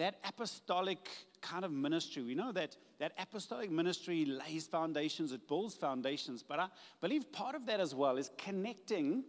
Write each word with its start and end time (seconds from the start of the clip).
that 0.00 0.16
apostolic 0.24 1.08
kind 1.40 1.64
of 1.64 1.72
ministry, 1.72 2.22
we 2.22 2.34
know 2.34 2.52
that 2.52 2.76
that 2.98 3.12
apostolic 3.18 3.70
ministry 3.70 4.24
lays 4.24 4.66
foundations, 4.66 5.32
it 5.32 5.46
builds 5.48 5.74
foundations. 5.74 6.42
But 6.42 6.60
I 6.60 6.68
believe 7.00 7.30
part 7.32 7.54
of 7.54 7.66
that 7.66 7.80
as 7.80 7.94
well 7.94 8.16
is 8.16 8.30
connecting 8.38 9.24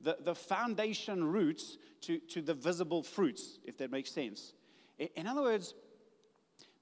the, 0.00 0.16
the 0.20 0.34
foundation 0.34 1.24
roots 1.24 1.78
to, 2.02 2.18
to 2.18 2.42
the 2.42 2.54
visible 2.54 3.02
fruits, 3.02 3.58
if 3.64 3.78
that 3.78 3.90
makes 3.90 4.10
sense. 4.10 4.52
In 4.98 5.26
other 5.26 5.42
words, 5.42 5.74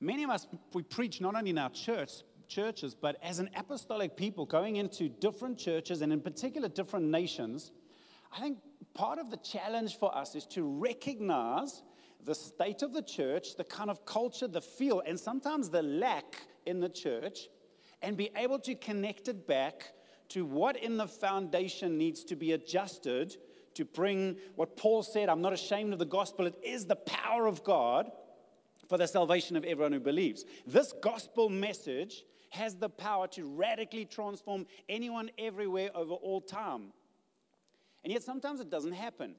many 0.00 0.24
of 0.24 0.30
us, 0.30 0.46
we 0.72 0.82
preach 0.82 1.20
not 1.20 1.34
only 1.34 1.50
in 1.50 1.58
our 1.58 1.70
church, 1.70 2.10
churches, 2.48 2.94
but 2.94 3.16
as 3.22 3.38
an 3.38 3.50
apostolic 3.56 4.16
people 4.16 4.44
going 4.44 4.76
into 4.76 5.08
different 5.08 5.58
churches 5.58 6.02
and 6.02 6.12
in 6.12 6.20
particular 6.20 6.68
different 6.68 7.06
nations, 7.06 7.72
I 8.36 8.40
think 8.40 8.58
part 8.94 9.18
of 9.18 9.30
the 9.30 9.38
challenge 9.38 9.98
for 9.98 10.14
us 10.16 10.34
is 10.34 10.46
to 10.46 10.62
recognize 10.62 11.82
the 12.24 12.34
state 12.34 12.82
of 12.82 12.92
the 12.92 13.02
church, 13.02 13.56
the 13.56 13.64
kind 13.64 13.90
of 13.90 14.04
culture, 14.06 14.48
the 14.48 14.60
feel, 14.60 15.02
and 15.06 15.18
sometimes 15.18 15.68
the 15.68 15.82
lack 15.82 16.42
in 16.66 16.80
the 16.80 16.88
church, 16.88 17.48
and 18.02 18.16
be 18.16 18.30
able 18.36 18.58
to 18.60 18.74
connect 18.74 19.28
it 19.28 19.46
back 19.46 19.92
to 20.30 20.44
what 20.44 20.76
in 20.76 20.96
the 20.96 21.06
foundation 21.06 21.98
needs 21.98 22.24
to 22.24 22.36
be 22.36 22.52
adjusted 22.52 23.36
to 23.74 23.84
bring 23.84 24.36
what 24.54 24.76
Paul 24.76 25.02
said 25.02 25.28
I'm 25.28 25.42
not 25.42 25.52
ashamed 25.52 25.92
of 25.92 25.98
the 25.98 26.04
gospel, 26.04 26.46
it 26.46 26.58
is 26.62 26.86
the 26.86 26.96
power 26.96 27.46
of 27.46 27.64
God 27.64 28.10
for 28.88 28.98
the 28.98 29.06
salvation 29.06 29.56
of 29.56 29.64
everyone 29.64 29.92
who 29.92 30.00
believes. 30.00 30.44
This 30.66 30.92
gospel 31.02 31.48
message 31.48 32.24
has 32.50 32.76
the 32.76 32.88
power 32.88 33.26
to 33.28 33.44
radically 33.44 34.04
transform 34.04 34.66
anyone 34.88 35.30
everywhere 35.38 35.90
over 35.94 36.14
all 36.14 36.40
time. 36.40 36.92
And 38.04 38.12
yet 38.12 38.22
sometimes 38.22 38.60
it 38.60 38.70
doesn't 38.70 38.92
happen. 38.92 39.34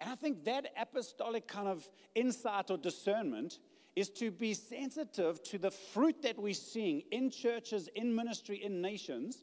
And 0.00 0.10
I 0.10 0.14
think 0.14 0.44
that 0.44 0.66
apostolic 0.80 1.48
kind 1.48 1.68
of 1.68 1.88
insight 2.14 2.70
or 2.70 2.78
discernment 2.78 3.58
is 3.96 4.10
to 4.10 4.30
be 4.30 4.54
sensitive 4.54 5.42
to 5.42 5.58
the 5.58 5.70
fruit 5.70 6.22
that 6.22 6.38
we're 6.38 6.54
seeing 6.54 7.02
in 7.10 7.30
churches, 7.30 7.88
in 7.96 8.14
ministry, 8.14 8.62
in 8.62 8.80
nations. 8.80 9.42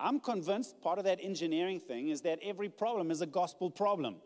I'm 0.00 0.18
convinced 0.18 0.80
part 0.80 0.98
of 0.98 1.04
that 1.04 1.20
engineering 1.22 1.78
thing 1.78 2.08
is 2.08 2.22
that 2.22 2.40
every 2.42 2.68
problem 2.68 3.12
is 3.12 3.20
a 3.20 3.26
gospel 3.26 3.70
problem. 3.70 4.16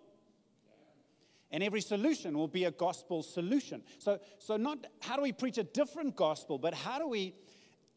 And 1.51 1.62
every 1.62 1.83
solution 1.83 2.36
will 2.36 2.48
be 2.48 2.64
a 2.64 2.70
gospel 2.70 3.23
solution. 3.23 3.83
So, 3.98 4.19
so 4.39 4.56
not 4.56 4.86
how 5.01 5.17
do 5.17 5.23
we 5.23 5.33
preach 5.33 5.58
a 5.58 5.62
different 5.62 6.17
gospel, 6.17 6.58
but 6.58 6.73
how 6.73 6.98
do 6.98 7.06
we 7.06 7.34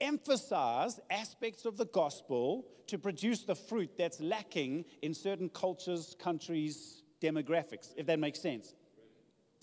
emphasize 0.01 0.99
aspects 1.09 1.65
of 1.65 1.77
the 1.77 1.85
gospel 1.85 2.67
to 2.87 2.97
produce 2.97 3.43
the 3.43 3.55
fruit 3.55 3.91
that's 3.97 4.19
lacking 4.19 4.85
in 5.01 5.13
certain 5.13 5.49
cultures, 5.49 6.15
countries, 6.19 7.03
demographics, 7.21 7.93
if 7.95 8.05
that 8.07 8.19
makes 8.19 8.41
sense. 8.41 8.73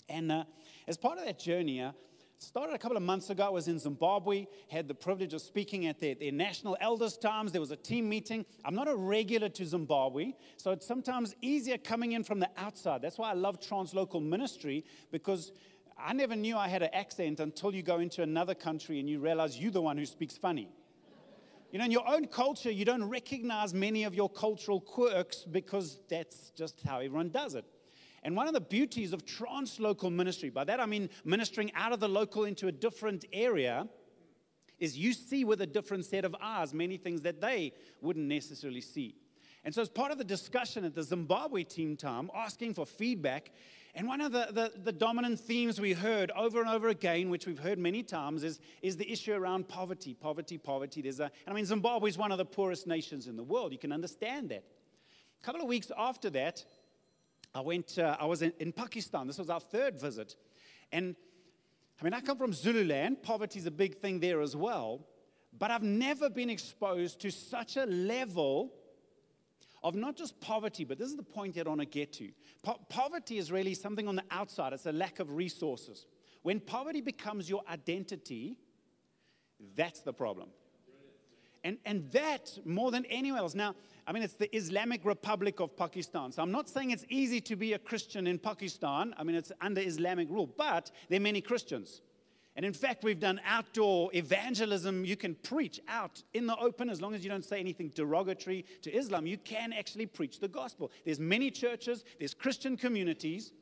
And 0.09 0.31
uh, 0.31 0.43
as 0.87 0.97
part 0.97 1.17
of 1.19 1.25
that 1.25 1.39
journey, 1.39 1.81
uh, 1.81 1.91
started 2.39 2.73
a 2.73 2.77
couple 2.77 2.97
of 2.97 3.03
months 3.03 3.29
ago. 3.29 3.45
I 3.45 3.49
was 3.49 3.67
in 3.67 3.79
Zimbabwe, 3.79 4.45
had 4.69 4.87
the 4.87 4.93
privilege 4.93 5.33
of 5.33 5.41
speaking 5.41 5.87
at 5.87 5.99
their, 5.99 6.15
their 6.15 6.31
national 6.31 6.77
elders' 6.79 7.17
times. 7.17 7.51
There 7.51 7.61
was 7.61 7.71
a 7.71 7.75
team 7.77 8.07
meeting. 8.07 8.45
I'm 8.63 8.75
not 8.75 8.87
a 8.87 8.95
regular 8.95 9.49
to 9.49 9.65
Zimbabwe, 9.65 10.33
so 10.57 10.71
it's 10.71 10.87
sometimes 10.87 11.35
easier 11.41 11.77
coming 11.77 12.13
in 12.13 12.23
from 12.23 12.39
the 12.39 12.49
outside. 12.57 13.01
That's 13.01 13.17
why 13.17 13.31
I 13.31 13.33
love 13.33 13.59
translocal 13.59 14.23
ministry 14.23 14.85
because 15.11 15.51
I 15.97 16.13
never 16.13 16.35
knew 16.35 16.57
I 16.57 16.67
had 16.67 16.83
an 16.83 16.89
accent 16.93 17.39
until 17.39 17.73
you 17.73 17.81
go 17.81 17.99
into 17.99 18.21
another 18.21 18.53
country 18.53 18.99
and 18.99 19.09
you 19.09 19.19
realize 19.19 19.57
you're 19.57 19.71
the 19.71 19.81
one 19.81 19.97
who 19.97 20.05
speaks 20.05 20.37
funny. 20.37 20.69
You 21.71 21.79
know, 21.79 21.85
in 21.85 21.91
your 21.91 22.07
own 22.07 22.27
culture, 22.27 22.71
you 22.71 22.85
don't 22.85 23.03
recognize 23.03 23.73
many 23.73 24.05
of 24.05 24.15
your 24.15 24.29
cultural 24.29 24.79
quirks 24.79 25.43
because 25.43 25.99
that's 26.09 26.51
just 26.51 26.81
how 26.81 26.99
everyone 26.99 27.29
does 27.29 27.55
it. 27.55 27.65
And 28.23 28.35
one 28.35 28.47
of 28.47 28.53
the 28.53 28.61
beauties 28.61 29.13
of 29.13 29.25
translocal 29.25 30.11
ministry, 30.11 30.49
by 30.49 30.63
that 30.63 30.79
I 30.79 30.85
mean 30.85 31.09
ministering 31.25 31.71
out 31.75 31.91
of 31.91 31.99
the 31.99 32.09
local 32.09 32.45
into 32.45 32.67
a 32.67 32.71
different 32.71 33.25
area, 33.33 33.87
is 34.79 34.97
you 34.97 35.13
see 35.13 35.43
with 35.43 35.61
a 35.61 35.67
different 35.67 36.05
set 36.05 36.23
of 36.23 36.35
eyes 36.41 36.73
many 36.73 36.97
things 36.97 37.21
that 37.21 37.41
they 37.41 37.73
wouldn't 38.01 38.27
necessarily 38.27 38.81
see. 38.81 39.15
And 39.67 39.75
so, 39.75 39.81
as 39.81 39.89
part 39.89 40.13
of 40.13 40.17
the 40.17 40.23
discussion 40.23 40.85
at 40.85 40.95
the 40.95 41.03
Zimbabwe 41.03 41.65
team 41.65 41.97
time, 41.97 42.31
asking 42.33 42.73
for 42.73 42.85
feedback, 42.85 43.51
and 43.95 44.07
one 44.07 44.21
of 44.21 44.31
the, 44.31 44.47
the, 44.49 44.71
the, 44.81 44.93
dominant 44.93 45.41
themes 45.41 45.81
we 45.81 45.91
heard 45.91 46.31
over 46.37 46.61
and 46.61 46.69
over 46.69 46.87
again, 46.87 47.29
which 47.29 47.45
we've 47.45 47.59
heard 47.59 47.77
many 47.77 48.01
times, 48.01 48.45
is, 48.45 48.61
is 48.81 48.95
the 48.95 49.11
issue 49.11 49.33
around 49.33 49.67
poverty, 49.67 50.13
poverty, 50.13 50.57
poverty. 50.57 51.01
There's 51.01 51.19
a, 51.19 51.29
I 51.45 51.51
mean, 51.51 51.65
Zimbabwe 51.65 52.09
is 52.09 52.17
one 52.17 52.31
of 52.31 52.37
the 52.37 52.45
poorest 52.45 52.87
nations 52.87 53.27
in 53.27 53.35
the 53.35 53.43
world. 53.43 53.73
You 53.73 53.77
can 53.77 53.91
understand 53.91 54.47
that. 54.51 54.63
A 55.41 55.45
couple 55.45 55.59
of 55.59 55.67
weeks 55.67 55.91
after 55.97 56.29
that, 56.29 56.63
I 57.53 57.59
went, 57.59 57.99
uh, 57.99 58.15
I 58.17 58.25
was 58.25 58.43
in, 58.43 58.53
in 58.59 58.71
Pakistan. 58.71 59.27
This 59.27 59.37
was 59.37 59.49
our 59.49 59.59
third 59.59 59.99
visit. 59.99 60.37
And 60.93 61.13
I 61.99 62.05
mean, 62.05 62.13
I 62.13 62.21
come 62.21 62.37
from 62.37 62.53
Zululand. 62.53 63.21
Poverty 63.21 63.59
is 63.59 63.65
a 63.65 63.71
big 63.71 63.97
thing 63.97 64.21
there 64.21 64.39
as 64.39 64.55
well. 64.55 65.05
But 65.59 65.71
I've 65.71 65.83
never 65.83 66.29
been 66.29 66.49
exposed 66.49 67.19
to 67.19 67.31
such 67.31 67.75
a 67.75 67.85
level 67.85 68.71
of 69.83 69.95
not 69.95 70.15
just 70.15 70.39
poverty, 70.41 70.83
but 70.83 70.97
this 70.97 71.07
is 71.07 71.15
the 71.15 71.23
point 71.23 71.55
that 71.55 71.67
I 71.67 71.69
want 71.69 71.81
to 71.81 71.85
get 71.85 72.13
to. 72.13 72.29
Po- 72.63 72.79
poverty 72.89 73.37
is 73.37 73.51
really 73.51 73.73
something 73.73 74.07
on 74.07 74.15
the 74.15 74.23
outside, 74.31 74.73
it's 74.73 74.85
a 74.85 74.91
lack 74.91 75.19
of 75.19 75.31
resources. 75.31 76.05
When 76.43 76.59
poverty 76.59 77.01
becomes 77.01 77.49
your 77.49 77.61
identity, 77.69 78.57
that's 79.75 80.01
the 80.01 80.13
problem. 80.13 80.49
And, 81.63 81.77
and 81.85 82.09
that 82.11 82.57
more 82.65 82.91
than 82.91 83.05
anywhere 83.05 83.41
else. 83.41 83.55
Now, 83.55 83.75
I 84.05 84.13
mean, 84.13 84.23
it's 84.23 84.35
the 84.35 84.55
Islamic 84.55 85.03
Republic 85.03 85.59
of 85.59 85.75
Pakistan. 85.75 86.31
So 86.31 86.41
I'm 86.41 86.51
not 86.51 86.69
saying 86.69 86.91
it's 86.91 87.05
easy 87.09 87.41
to 87.41 87.55
be 87.55 87.73
a 87.73 87.79
Christian 87.79 88.27
in 88.27 88.39
Pakistan. 88.39 89.13
I 89.17 89.23
mean, 89.23 89.35
it's 89.35 89.51
under 89.59 89.81
Islamic 89.81 90.29
rule, 90.29 90.47
but 90.47 90.91
there 91.09 91.17
are 91.17 91.21
many 91.21 91.41
Christians. 91.41 92.01
And 92.57 92.65
in 92.65 92.73
fact, 92.73 93.03
we've 93.03 93.19
done 93.19 93.39
outdoor 93.45 94.09
evangelism. 94.15 95.05
You 95.05 95.15
can 95.15 95.35
preach 95.35 95.79
out 95.87 96.23
in 96.33 96.47
the 96.47 96.57
open 96.57 96.89
as 96.89 96.99
long 96.99 97.13
as 97.13 97.23
you 97.23 97.29
don't 97.29 97.45
say 97.45 97.59
anything 97.59 97.89
derogatory 97.89 98.65
to 98.81 98.91
Islam. 98.91 99.27
You 99.27 99.37
can 99.37 99.71
actually 99.71 100.07
preach 100.07 100.39
the 100.39 100.47
gospel. 100.47 100.91
There's 101.05 101.19
many 101.19 101.51
churches, 101.51 102.03
there's 102.17 102.33
Christian 102.33 102.75
communities, 102.75 103.53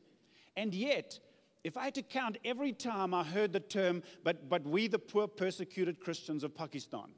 and 0.55 0.73
yet, 0.73 1.19
if 1.65 1.75
I 1.75 1.83
had 1.83 1.95
to 1.95 2.01
count 2.01 2.37
every 2.45 2.71
time 2.71 3.13
I 3.13 3.23
heard 3.23 3.51
the 3.51 3.59
term, 3.59 4.01
but, 4.23 4.47
but 4.47 4.65
we, 4.65 4.87
the 4.87 4.99
poor 4.99 5.27
persecuted 5.27 5.99
Christians 5.99 6.45
of 6.45 6.55
Pakistan, 6.55 7.11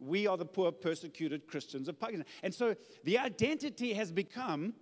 we 0.00 0.26
are 0.26 0.36
the 0.36 0.46
poor 0.46 0.72
persecuted 0.72 1.46
Christians 1.46 1.88
of 1.88 2.00
Pakistan. 2.00 2.26
And 2.42 2.52
so 2.52 2.74
the 3.04 3.18
identity 3.18 3.92
has 3.92 4.10
become 4.10 4.74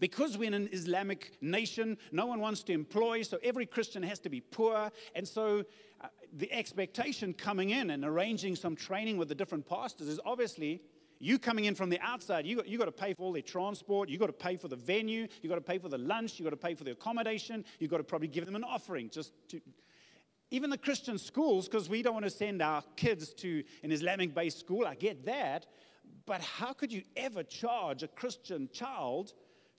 because 0.00 0.36
we're 0.36 0.46
in 0.46 0.54
an 0.54 0.68
Islamic 0.72 1.32
nation, 1.40 1.96
no 2.10 2.26
one 2.26 2.40
wants 2.40 2.62
to 2.64 2.72
employ, 2.72 3.22
so 3.22 3.38
every 3.42 3.66
Christian 3.66 4.02
has 4.02 4.18
to 4.20 4.30
be 4.30 4.40
poor. 4.40 4.90
And 5.14 5.28
so 5.28 5.64
uh, 6.00 6.08
the 6.32 6.50
expectation 6.52 7.34
coming 7.34 7.70
in 7.70 7.90
and 7.90 8.04
arranging 8.04 8.56
some 8.56 8.74
training 8.74 9.18
with 9.18 9.28
the 9.28 9.34
different 9.34 9.66
pastors 9.68 10.08
is 10.08 10.18
obviously 10.24 10.80
you 11.18 11.38
coming 11.38 11.66
in 11.66 11.74
from 11.74 11.90
the 11.90 12.00
outside, 12.00 12.46
you 12.46 12.56
got, 12.56 12.66
you 12.66 12.78
got 12.78 12.86
to 12.86 12.92
pay 12.92 13.12
for 13.12 13.24
all 13.24 13.32
their 13.32 13.42
transport, 13.42 14.08
you 14.08 14.16
got 14.16 14.26
to 14.26 14.32
pay 14.32 14.56
for 14.56 14.68
the 14.68 14.76
venue, 14.76 15.28
you 15.42 15.50
got 15.50 15.56
to 15.56 15.60
pay 15.60 15.76
for 15.76 15.90
the 15.90 15.98
lunch, 15.98 16.38
you 16.38 16.44
got 16.44 16.50
to 16.50 16.56
pay 16.56 16.74
for 16.74 16.84
the 16.84 16.92
accommodation, 16.92 17.62
you 17.78 17.86
got 17.88 17.98
to 17.98 18.04
probably 18.04 18.28
give 18.28 18.46
them 18.46 18.56
an 18.56 18.64
offering 18.64 19.10
just 19.10 19.34
to. 19.48 19.60
Even 20.52 20.68
the 20.68 20.78
Christian 20.78 21.16
schools, 21.16 21.68
because 21.68 21.88
we 21.88 22.02
don't 22.02 22.14
want 22.14 22.24
to 22.24 22.30
send 22.30 22.60
our 22.60 22.82
kids 22.96 23.32
to 23.34 23.62
an 23.84 23.92
Islamic 23.92 24.34
based 24.34 24.58
school, 24.58 24.84
I 24.84 24.96
get 24.96 25.24
that. 25.26 25.66
But 26.26 26.40
how 26.40 26.72
could 26.72 26.92
you 26.92 27.02
ever 27.16 27.44
charge 27.44 28.02
a 28.02 28.08
Christian 28.08 28.68
child 28.72 29.32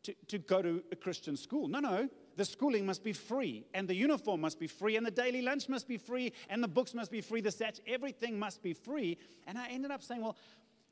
to, 0.04 0.16
to 0.28 0.38
go 0.40 0.62
to 0.62 0.84
a 0.92 0.96
Christian 0.96 1.38
school. 1.38 1.68
No, 1.68 1.80
no. 1.80 2.10
The 2.38 2.46
schooling 2.46 2.86
must 2.86 3.04
be 3.04 3.14
free, 3.14 3.66
and 3.74 3.88
the 3.88 3.96
uniform 3.96 4.42
must 4.42 4.60
be 4.60 4.68
free, 4.68 4.96
and 4.96 5.06
the 5.06 5.12
daily 5.12 5.42
lunch 5.42 5.68
must 5.68 5.88
be 5.88 5.98
free, 5.98 6.34
and 6.50 6.64
the 6.64 6.68
books 6.68 6.94
must 6.94 7.12
be 7.12 7.22
free, 7.22 7.42
the 7.42 7.50
stats, 7.50 7.80
everything 7.86 8.40
must 8.40 8.64
be 8.64 8.74
free. 8.74 9.18
And 9.46 9.58
I 9.58 9.68
ended 9.68 9.92
up 9.92 10.02
saying, 10.02 10.22
well, 10.22 10.38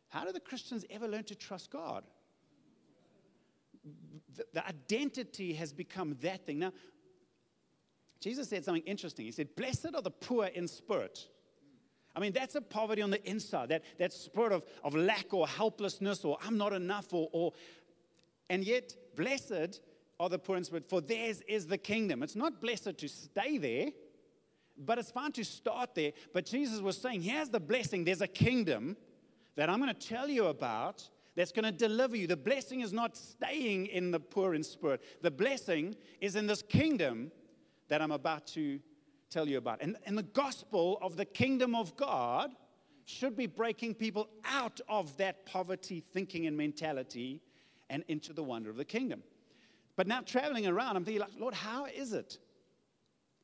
how 0.09 0.25
do 0.25 0.31
the 0.31 0.39
Christians 0.39 0.85
ever 0.89 1.07
learn 1.07 1.23
to 1.25 1.35
trust 1.35 1.71
God? 1.71 2.03
The, 4.35 4.45
the 4.53 4.67
identity 4.67 5.53
has 5.53 5.71
become 5.71 6.17
that 6.21 6.45
thing. 6.45 6.59
Now, 6.59 6.73
Jesus 8.19 8.49
said 8.49 8.65
something 8.65 8.83
interesting. 8.83 9.25
He 9.25 9.31
said, 9.31 9.55
Blessed 9.55 9.95
are 9.95 10.01
the 10.01 10.11
poor 10.11 10.47
in 10.47 10.67
spirit. 10.67 11.27
I 12.15 12.19
mean, 12.19 12.33
that's 12.33 12.55
a 12.55 12.61
poverty 12.61 13.01
on 13.01 13.11
the 13.11 13.23
inside, 13.29 13.69
that, 13.69 13.83
that 13.97 14.11
spirit 14.11 14.51
of, 14.51 14.65
of 14.83 14.95
lack 14.95 15.33
or 15.33 15.47
helplessness 15.47 16.25
or 16.25 16.37
I'm 16.45 16.57
not 16.57 16.73
enough 16.73 17.13
or, 17.13 17.29
or 17.31 17.53
and 18.49 18.63
yet, 18.63 18.95
blessed 19.15 19.81
are 20.19 20.29
the 20.29 20.39
poor 20.39 20.57
in 20.57 20.63
spirit, 20.63 20.89
for 20.89 21.01
theirs 21.01 21.41
is 21.47 21.67
the 21.67 21.77
kingdom. 21.77 22.23
It's 22.23 22.35
not 22.35 22.59
blessed 22.59 22.97
to 22.97 23.07
stay 23.07 23.57
there, 23.57 23.89
but 24.77 24.97
it's 24.97 25.11
fine 25.11 25.31
to 25.33 25.45
start 25.45 25.95
there. 25.95 26.11
But 26.33 26.45
Jesus 26.45 26.81
was 26.81 26.97
saying, 26.97 27.21
here's 27.21 27.49
the 27.49 27.59
blessing. 27.59 28.03
There's 28.03 28.21
a 28.21 28.27
kingdom 28.27 28.97
that 29.55 29.69
I'm 29.69 29.79
going 29.79 29.93
to 29.93 30.07
tell 30.07 30.29
you 30.29 30.45
about 30.45 31.07
that's 31.35 31.51
going 31.51 31.65
to 31.65 31.71
deliver 31.71 32.17
you. 32.17 32.27
The 32.27 32.37
blessing 32.37 32.81
is 32.81 32.91
not 32.91 33.15
staying 33.15 33.87
in 33.87 34.11
the 34.11 34.19
poor 34.19 34.55
in 34.55 34.63
spirit, 34.63 35.01
the 35.21 35.31
blessing 35.31 35.95
is 36.19 36.35
in 36.35 36.47
this 36.47 36.61
kingdom 36.61 37.31
that 37.87 38.01
I'm 38.01 38.11
about 38.11 38.45
to 38.47 38.79
tell 39.29 39.47
you 39.47 39.57
about. 39.57 39.81
And, 39.81 39.97
and 40.05 40.17
the 40.17 40.23
gospel 40.23 40.97
of 41.01 41.15
the 41.15 41.25
kingdom 41.25 41.75
of 41.75 41.95
God 41.95 42.51
should 43.05 43.35
be 43.35 43.47
breaking 43.47 43.95
people 43.95 44.29
out 44.45 44.79
of 44.87 45.15
that 45.17 45.45
poverty 45.45 46.03
thinking 46.13 46.45
and 46.45 46.55
mentality 46.55 47.41
and 47.89 48.03
into 48.07 48.33
the 48.33 48.43
wonder 48.43 48.69
of 48.69 48.77
the 48.77 48.85
kingdom. 48.85 49.23
But 49.95 50.07
now 50.07 50.21
traveling 50.21 50.65
around, 50.67 50.95
I'm 50.95 51.03
thinking, 51.03 51.21
like, 51.21 51.31
Lord, 51.37 51.53
how 51.53 51.85
is 51.85 52.13
it 52.13 52.37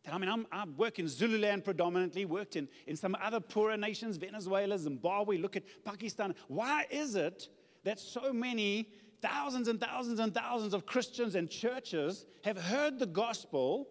that 0.06 0.14
I 0.14 0.18
mean, 0.18 0.30
I'm, 0.30 0.46
I 0.52 0.66
work 0.78 1.00
in 1.00 1.08
Zululand 1.08 1.66
predominantly, 1.66 2.26
worked 2.26 2.56
in, 2.56 2.68
in 2.88 2.96
some 2.96 3.18
other 3.22 3.40
poorer 3.40 3.76
nations, 3.76 4.18
Venezuela, 4.18 4.78
Zimbabwe, 4.78 5.38
look 5.38 5.56
at 5.56 5.64
Pakistan. 5.84 6.36
Why 6.48 6.86
is 6.90 7.16
it 7.16 7.50
that 7.84 8.00
so 8.00 8.32
many 8.32 8.90
thousands 9.22 9.68
and 9.68 9.82
thousands 9.82 10.20
and 10.20 10.34
thousands 10.34 10.74
of 10.74 10.86
Christians 10.86 11.34
and 11.36 11.50
churches 11.50 12.26
have 12.44 12.58
heard 12.58 13.00
the 13.00 13.08
gospel 13.08 13.88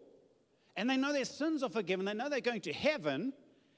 and 0.76 0.88
they 0.88 0.96
know 0.96 1.12
their 1.12 1.24
sins 1.24 1.62
are 1.62 1.68
forgiven, 1.68 2.04
they 2.04 2.14
know 2.14 2.28
they're 2.28 2.40
going 2.40 2.60
to 2.62 2.72
heaven, 2.72 3.32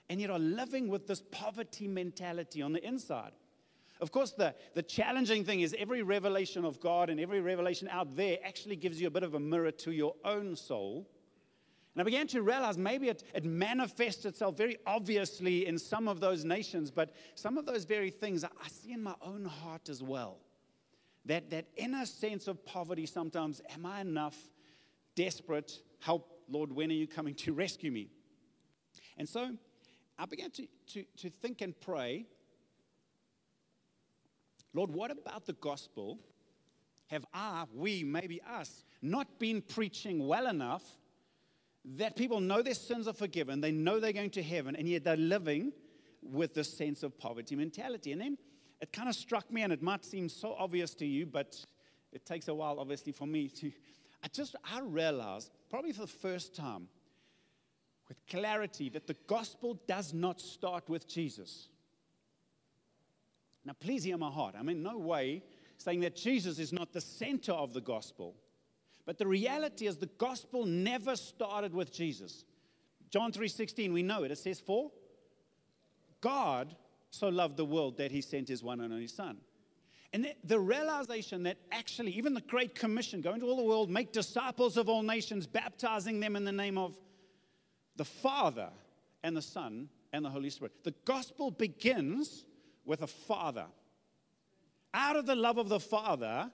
and 0.08 0.20
yet 0.20 0.31
are 0.31 0.38
living 0.38 0.88
with 0.88 1.06
this 1.06 1.23
poverty 1.31 1.87
mentality 1.87 2.62
on 2.62 2.73
the 2.73 2.87
inside? 2.87 3.32
Of 4.00 4.12
course, 4.12 4.32
the, 4.32 4.54
the 4.75 4.82
challenging 4.82 5.44
thing 5.44 5.60
is 5.60 5.75
every 5.78 6.02
revelation 6.02 6.64
of 6.64 6.81
God 6.81 7.08
and 7.08 7.19
every 7.19 7.40
revelation 7.40 7.88
out 7.90 8.14
there 8.14 8.38
actually 8.44 8.76
gives 8.76 9.00
you 9.00 9.06
a 9.06 9.10
bit 9.10 9.22
of 9.22 9.34
a 9.34 9.40
mirror 9.40 9.70
to 9.70 9.93
your 9.93 10.14
own 10.25 10.54
soul. 10.54 11.08
And 11.94 12.02
I 12.02 12.04
began 12.04 12.26
to 12.28 12.43
realize 12.43 12.76
maybe 12.76 13.08
it, 13.08 13.25
it 13.34 13.44
manifests 13.44 14.26
itself 14.26 14.54
very 14.58 14.76
obviously 14.87 15.66
in 15.66 15.78
some 15.78 16.08
of 16.08 16.20
those 16.20 16.44
nations, 16.44 16.90
but 16.90 17.14
some 17.34 17.56
of 17.56 17.64
those 17.64 17.84
very 17.84 18.10
things 18.10 18.44
I 18.44 18.69
see 18.69 18.93
in 18.93 19.02
my 19.02 19.14
own 19.22 19.46
heart 19.46 19.88
as 19.88 20.02
well. 20.02 20.40
That, 21.25 21.49
that 21.50 21.66
inner 21.76 22.04
sense 22.04 22.49
of 22.49 22.64
poverty 22.66 23.06
sometimes, 23.06 23.62
am 23.75 23.87
I 23.87 24.02
enough? 24.02 24.37
Desperate, 25.14 25.81
help, 26.00 26.28
Lord, 26.50 26.70
when 26.70 26.90
are 26.90 26.94
you 26.94 27.06
coming 27.06 27.34
to 27.37 27.52
rescue 27.54 27.90
me? 27.90 28.10
And 29.16 29.26
so 29.26 29.56
I 30.19 30.26
began 30.26 30.50
to, 30.50 30.66
to, 30.88 31.04
to 31.16 31.31
think 31.31 31.62
and 31.62 31.78
pray 31.81 32.26
Lord, 34.76 34.90
what 34.90 35.11
about 35.11 35.46
the 35.46 35.55
gospel? 35.55 36.19
Have 37.06 37.25
I, 37.32 37.64
we, 37.75 38.05
maybe 38.05 38.43
us, 38.43 38.84
not 39.00 39.38
been 39.38 39.62
preaching 39.62 40.26
well 40.26 40.46
enough 40.46 40.84
that 41.96 42.14
people 42.14 42.40
know 42.40 42.61
their 42.61 42.75
sins 42.75 43.08
are 43.08 43.14
forgiven, 43.14 43.62
they 43.62 43.73
know 43.73 43.99
they're 43.99 44.12
going 44.12 44.31
to 44.31 44.43
heaven, 44.43 44.76
and 44.76 44.87
yet 44.87 45.02
they're 45.02 45.17
living 45.17 45.73
with 46.23 46.52
this 46.52 46.70
sense 46.70 47.02
of 47.02 47.17
poverty 47.17 47.56
mentality? 47.56 48.12
And 48.12 48.20
then 48.20 48.38
it 48.82 48.93
kind 48.93 49.08
of 49.08 49.14
struck 49.14 49.50
me, 49.50 49.62
and 49.62 49.73
it 49.73 49.82
might 49.82 50.05
seem 50.05 50.28
so 50.28 50.55
obvious 50.58 50.94
to 50.96 51.06
you, 51.06 51.25
but 51.25 51.56
it 52.12 52.26
takes 52.26 52.49
a 52.49 52.55
while, 52.55 52.78
obviously, 52.78 53.12
for 53.12 53.26
me 53.26 53.49
to. 53.49 53.73
I 54.23 54.28
just, 54.28 54.56
I 54.62 54.81
realized, 54.81 55.52
probably 55.70 55.93
for 55.93 56.02
the 56.02 56.06
first 56.06 56.55
time, 56.55 56.88
with 58.08 58.19
clarity, 58.28 58.90
that 58.90 59.06
the 59.06 59.17
gospel 59.26 59.81
does 59.88 60.12
not 60.12 60.38
start 60.38 60.88
with 60.90 61.08
Jesus. 61.08 61.69
Now, 63.66 63.72
please 63.78 64.04
hear 64.04 64.16
my 64.16 64.30
heart. 64.30 64.54
I'm 64.56 64.68
in 64.68 64.82
no 64.82 64.96
way 64.96 65.42
saying 65.76 66.00
that 66.00 66.14
Jesus 66.14 66.58
is 66.60 66.72
not 66.72 66.92
the 66.92 67.00
center 67.00 67.52
of 67.52 67.72
the 67.72 67.80
gospel. 67.80 68.36
But 69.04 69.18
the 69.18 69.26
reality 69.26 69.86
is 69.86 69.96
the 69.96 70.06
gospel 70.06 70.64
never 70.64 71.16
started 71.16 71.74
with 71.74 71.92
Jesus. 71.92 72.44
John 73.10 73.32
3:16, 73.32 73.92
we 73.92 74.02
know 74.02 74.22
it. 74.22 74.30
It 74.30 74.36
says, 74.36 74.60
"For 74.60 74.92
God 76.20 76.76
so 77.10 77.28
loved 77.28 77.56
the 77.56 77.64
world 77.64 77.96
that 77.98 78.10
he 78.12 78.20
sent 78.20 78.48
his 78.48 78.62
one 78.62 78.80
and 78.80 78.92
only 78.92 79.08
son." 79.08 79.40
And 80.12 80.34
the 80.44 80.60
realization 80.60 81.42
that 81.42 81.58
actually, 81.72 82.12
even 82.12 82.34
the 82.34 82.40
Great 82.40 82.74
Commission, 82.74 83.20
go 83.20 83.34
into 83.34 83.46
all 83.46 83.56
the 83.56 83.64
world, 83.64 83.90
make 83.90 84.12
disciples 84.12 84.76
of 84.76 84.88
all 84.88 85.02
nations, 85.02 85.46
baptizing 85.46 86.20
them 86.20 86.36
in 86.36 86.44
the 86.44 86.52
name 86.52 86.78
of 86.78 86.96
the 87.96 88.04
Father 88.04 88.72
and 89.22 89.36
the 89.36 89.42
Son 89.42 89.90
and 90.12 90.24
the 90.24 90.30
Holy 90.30 90.50
Spirit. 90.50 90.84
The 90.84 90.94
gospel 91.04 91.50
begins 91.50 92.45
with 92.86 93.02
a 93.02 93.06
father. 93.06 93.66
Out 94.94 95.16
of 95.16 95.26
the 95.26 95.36
love 95.36 95.58
of 95.58 95.68
the 95.68 95.80
Father, 95.80 96.50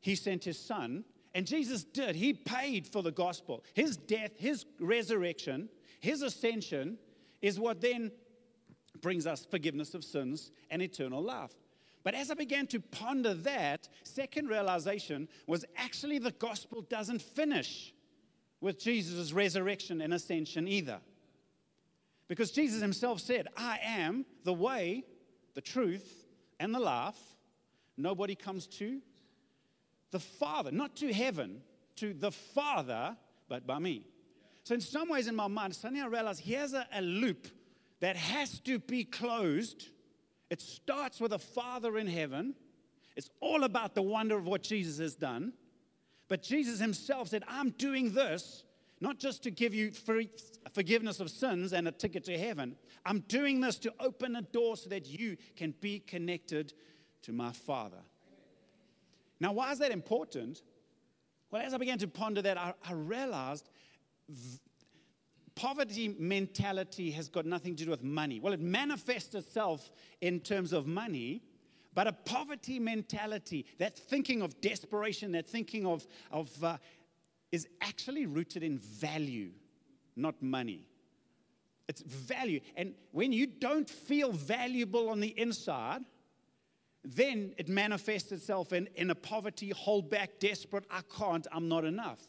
he 0.00 0.14
sent 0.14 0.44
his 0.44 0.58
son. 0.58 1.04
And 1.34 1.46
Jesus 1.46 1.84
did. 1.84 2.16
He 2.16 2.32
paid 2.32 2.86
for 2.86 3.02
the 3.02 3.12
gospel. 3.12 3.64
His 3.74 3.96
death, 3.96 4.32
his 4.36 4.64
resurrection, 4.80 5.68
his 6.00 6.22
ascension 6.22 6.98
is 7.42 7.60
what 7.60 7.80
then 7.80 8.10
brings 9.00 9.26
us 9.26 9.46
forgiveness 9.50 9.94
of 9.94 10.04
sins 10.04 10.50
and 10.70 10.82
eternal 10.82 11.22
life. 11.22 11.52
But 12.02 12.14
as 12.14 12.30
I 12.30 12.34
began 12.34 12.66
to 12.68 12.80
ponder 12.80 13.34
that, 13.34 13.88
second 14.04 14.48
realization 14.48 15.28
was 15.46 15.64
actually 15.76 16.18
the 16.18 16.30
gospel 16.30 16.82
doesn't 16.82 17.20
finish 17.20 17.92
with 18.60 18.78
Jesus' 18.78 19.32
resurrection 19.32 20.00
and 20.00 20.14
ascension 20.14 20.68
either. 20.68 21.00
Because 22.28 22.50
Jesus 22.50 22.80
himself 22.80 23.20
said, 23.20 23.48
I 23.56 23.78
am 23.82 24.24
the 24.44 24.54
way, 24.54 25.04
the 25.56 25.62
truth, 25.62 26.26
and 26.60 26.72
the 26.74 26.78
life, 26.78 27.18
nobody 27.96 28.34
comes 28.34 28.66
to 28.66 29.00
the 30.10 30.20
Father, 30.20 30.70
not 30.70 30.94
to 30.96 31.12
heaven, 31.12 31.62
to 31.96 32.12
the 32.12 32.30
Father, 32.30 33.16
but 33.48 33.66
by 33.66 33.78
me. 33.78 34.04
So, 34.64 34.74
in 34.74 34.82
some 34.82 35.08
ways, 35.08 35.28
in 35.28 35.34
my 35.34 35.48
mind, 35.48 35.74
suddenly 35.74 36.02
I 36.02 36.06
realize 36.06 36.38
here's 36.38 36.74
a, 36.74 36.86
a 36.92 37.00
loop 37.00 37.48
that 38.00 38.16
has 38.16 38.60
to 38.60 38.78
be 38.78 39.04
closed. 39.04 39.88
It 40.50 40.60
starts 40.60 41.20
with 41.20 41.32
a 41.32 41.38
Father 41.38 41.96
in 41.96 42.06
heaven. 42.06 42.54
It's 43.16 43.30
all 43.40 43.64
about 43.64 43.94
the 43.94 44.02
wonder 44.02 44.36
of 44.36 44.46
what 44.46 44.62
Jesus 44.62 44.98
has 44.98 45.14
done. 45.14 45.54
But 46.28 46.42
Jesus 46.42 46.80
himself 46.80 47.28
said, 47.28 47.44
I'm 47.48 47.70
doing 47.70 48.12
this 48.12 48.64
not 49.00 49.18
just 49.18 49.42
to 49.42 49.50
give 49.50 49.74
you 49.74 49.90
free 49.90 50.30
forgiveness 50.72 51.20
of 51.20 51.30
sins 51.30 51.72
and 51.72 51.86
a 51.86 51.92
ticket 51.92 52.24
to 52.24 52.38
heaven. 52.38 52.76
I'm 53.04 53.20
doing 53.20 53.60
this 53.60 53.78
to 53.80 53.92
open 54.00 54.36
a 54.36 54.42
door 54.42 54.76
so 54.76 54.88
that 54.90 55.06
you 55.06 55.36
can 55.56 55.74
be 55.80 56.00
connected 56.00 56.72
to 57.22 57.32
my 57.32 57.52
Father. 57.52 58.02
Now, 59.38 59.52
why 59.52 59.72
is 59.72 59.78
that 59.78 59.90
important? 59.90 60.62
Well, 61.50 61.62
as 61.62 61.74
I 61.74 61.78
began 61.78 61.98
to 61.98 62.08
ponder 62.08 62.42
that, 62.42 62.58
I, 62.58 62.72
I 62.88 62.92
realized 62.92 63.68
v- 64.28 64.58
poverty 65.54 66.14
mentality 66.18 67.10
has 67.12 67.28
got 67.28 67.46
nothing 67.46 67.76
to 67.76 67.84
do 67.84 67.90
with 67.90 68.02
money. 68.02 68.40
Well, 68.40 68.52
it 68.52 68.60
manifests 68.60 69.34
itself 69.34 69.90
in 70.20 70.40
terms 70.40 70.72
of 70.72 70.86
money, 70.86 71.42
but 71.94 72.06
a 72.06 72.12
poverty 72.12 72.78
mentality, 72.78 73.66
that 73.78 73.98
thinking 73.98 74.42
of 74.42 74.60
desperation, 74.60 75.32
that 75.32 75.46
thinking 75.48 75.86
of, 75.86 76.06
of 76.30 76.64
uh, 76.64 76.76
is 77.52 77.66
actually 77.80 78.26
rooted 78.26 78.62
in 78.62 78.78
value, 78.78 79.50
not 80.16 80.42
money. 80.42 80.88
It's 81.88 82.02
value. 82.02 82.60
And 82.76 82.94
when 83.12 83.32
you 83.32 83.46
don't 83.46 83.88
feel 83.88 84.32
valuable 84.32 85.08
on 85.08 85.20
the 85.20 85.38
inside, 85.38 86.02
then 87.04 87.54
it 87.56 87.68
manifests 87.68 88.32
itself 88.32 88.72
in, 88.72 88.88
in 88.96 89.10
a 89.10 89.14
poverty, 89.14 89.70
hold 89.70 90.10
back, 90.10 90.40
desperate, 90.40 90.84
I 90.90 91.00
can't, 91.16 91.46
I'm 91.52 91.68
not 91.68 91.84
enough. 91.84 92.20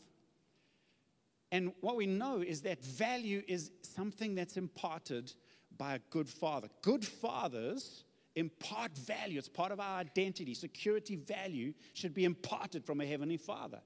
And 1.51 1.71
what 1.79 1.95
we 1.95 2.05
know 2.05 2.41
is 2.41 2.61
that 2.61 2.83
value 2.83 3.41
is 3.47 3.71
something 3.81 4.35
that's 4.35 4.57
imparted 4.57 5.33
by 5.77 5.95
a 5.95 5.99
good 6.11 6.29
father. 6.29 6.67
Good 6.81 7.05
fathers 7.05 8.03
impart 8.35 8.95
value, 8.95 9.39
it's 9.39 9.49
part 9.49 9.71
of 9.71 9.79
our 9.79 9.99
identity. 9.99 10.53
Security 10.53 11.15
value 11.15 11.73
should 11.93 12.13
be 12.13 12.25
imparted 12.25 12.85
from 12.85 13.01
a 13.01 13.05
heavenly 13.05 13.37
father. 13.37 13.79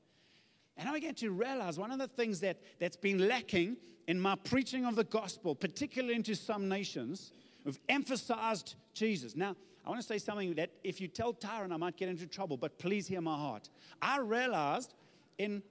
And 0.78 0.88
I 0.90 0.94
began 0.94 1.14
to 1.16 1.32
realize 1.32 1.78
one 1.78 1.92
of 1.92 2.00
the 2.00 2.08
things 2.08 2.40
that, 2.42 2.58
that's 2.80 2.98
been 2.98 3.28
lacking 3.28 3.78
in 4.08 4.20
my 4.20 4.36
preaching 4.36 4.86
of 4.86 4.96
the 4.96 5.04
gospel, 5.04 5.56
particularly 5.56 6.16
into 6.16 6.36
some 6.36 6.68
nations, 6.68 7.34
we've 7.64 7.80
emphasized 7.90 8.76
Jesus. 8.94 9.36
Now, 9.36 9.56
I 9.86 9.90
want 9.90 10.02
to 10.02 10.08
say 10.08 10.18
something 10.18 10.54
that 10.56 10.70
if 10.84 11.02
you 11.02 11.08
tell 11.08 11.34
Tyron, 11.34 11.72
I 11.72 11.78
might 11.78 11.98
get 11.98 12.10
into 12.10 12.28
trouble, 12.28 12.58
but 12.58 12.78
please 12.78 13.08
hear 13.08 13.22
my 13.22 13.36
heart. 13.36 13.70
I 14.02 14.20
realized 14.20 14.94
in, 15.38 15.64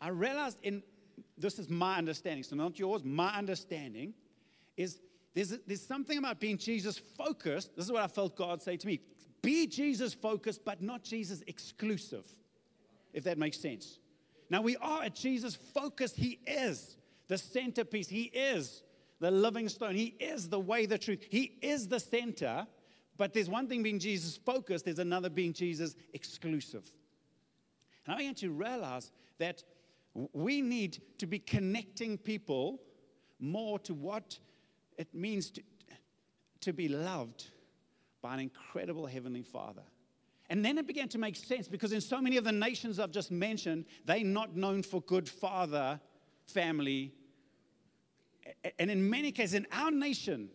I 0.00 0.08
realized 0.08 0.58
in, 0.62 0.82
this 1.36 1.58
is 1.58 1.68
my 1.68 1.96
understanding, 1.96 2.42
so 2.42 2.56
not 2.56 2.78
yours, 2.78 3.04
my 3.04 3.30
understanding 3.34 4.14
is 4.76 5.00
there's, 5.34 5.56
there's 5.66 5.84
something 5.84 6.18
about 6.18 6.40
being 6.40 6.58
Jesus 6.58 6.98
focused. 6.98 7.76
This 7.76 7.84
is 7.84 7.92
what 7.92 8.02
I 8.02 8.08
felt 8.08 8.36
God 8.36 8.62
say 8.62 8.76
to 8.76 8.86
me 8.86 9.00
be 9.40 9.66
Jesus 9.66 10.14
focused, 10.14 10.64
but 10.64 10.82
not 10.82 11.04
Jesus 11.04 11.42
exclusive 11.46 12.24
if 13.12 13.24
that 13.24 13.38
makes 13.38 13.58
sense. 13.58 13.98
Now 14.50 14.62
we 14.62 14.76
are 14.76 15.04
at 15.04 15.14
Jesus 15.14 15.54
focused. 15.54 16.16
He 16.16 16.40
is 16.46 16.96
the 17.28 17.38
centerpiece. 17.38 18.08
He 18.08 18.24
is 18.24 18.82
the 19.20 19.30
living 19.30 19.68
stone. 19.68 19.94
He 19.94 20.14
is 20.18 20.48
the 20.48 20.60
way, 20.60 20.86
the 20.86 20.98
truth. 20.98 21.24
He 21.28 21.58
is 21.60 21.88
the 21.88 22.00
center. 22.00 22.66
But 23.16 23.34
there's 23.34 23.48
one 23.48 23.66
thing 23.66 23.82
being 23.82 23.98
Jesus 23.98 24.36
focused, 24.36 24.84
there's 24.84 25.00
another 25.00 25.28
being 25.28 25.52
Jesus 25.52 25.96
exclusive. 26.14 26.90
And 28.06 28.14
I 28.14 28.18
began 28.18 28.34
to 28.36 28.50
realize 28.50 29.10
that 29.38 29.64
we 30.32 30.62
need 30.62 31.02
to 31.18 31.26
be 31.26 31.38
connecting 31.38 32.16
people 32.16 32.80
more 33.40 33.78
to 33.80 33.94
what 33.94 34.38
it 34.96 35.12
means 35.14 35.50
to, 35.50 35.62
to 36.60 36.72
be 36.72 36.88
loved 36.88 37.46
by 38.22 38.34
an 38.34 38.40
incredible 38.40 39.06
Heavenly 39.06 39.42
Father. 39.42 39.82
And 40.50 40.64
then 40.64 40.78
it 40.78 40.86
began 40.86 41.08
to 41.08 41.18
make 41.18 41.36
sense 41.36 41.68
because 41.68 41.92
in 41.92 42.00
so 42.00 42.20
many 42.20 42.36
of 42.38 42.44
the 42.44 42.52
nations 42.52 42.98
I've 42.98 43.10
just 43.10 43.30
mentioned, 43.30 43.84
they're 44.06 44.24
not 44.24 44.56
known 44.56 44.82
for 44.82 45.02
good 45.02 45.28
father, 45.28 46.00
family. 46.46 47.12
And 48.78 48.90
in 48.90 49.08
many 49.10 49.30
cases, 49.30 49.54
in 49.54 49.66
our 49.72 49.90
nation, 49.90 50.48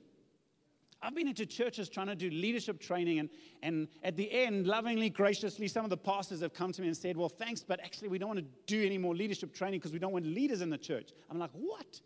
I've 1.03 1.13
been 1.13 1.27
into 1.27 1.45
churches 1.45 1.89
trying 1.89 2.07
to 2.07 2.15
do 2.15 2.29
leadership 2.29 2.79
training, 2.79 3.19
and, 3.19 3.29
and 3.61 3.87
at 4.03 4.15
the 4.15 4.31
end, 4.31 4.65
lovingly, 4.65 5.09
graciously, 5.09 5.67
some 5.67 5.83
of 5.83 5.89
the 5.89 5.97
pastors 5.97 6.41
have 6.41 6.53
come 6.53 6.71
to 6.71 6.81
me 6.81 6.87
and 6.87 6.95
said, 6.95 7.17
Well, 7.17 7.29
thanks, 7.29 7.61
but 7.61 7.79
actually, 7.81 8.07
we 8.07 8.17
don't 8.17 8.29
want 8.29 8.39
to 8.39 8.45
do 8.65 8.83
any 8.85 8.97
more 8.97 9.13
leadership 9.13 9.53
training 9.53 9.79
because 9.79 9.91
we 9.91 9.99
don't 9.99 10.13
want 10.13 10.25
leaders 10.25 10.61
in 10.61 10.69
the 10.69 10.77
church. 10.77 11.11
I'm 11.29 11.37
like, 11.37 11.51
What? 11.51 11.99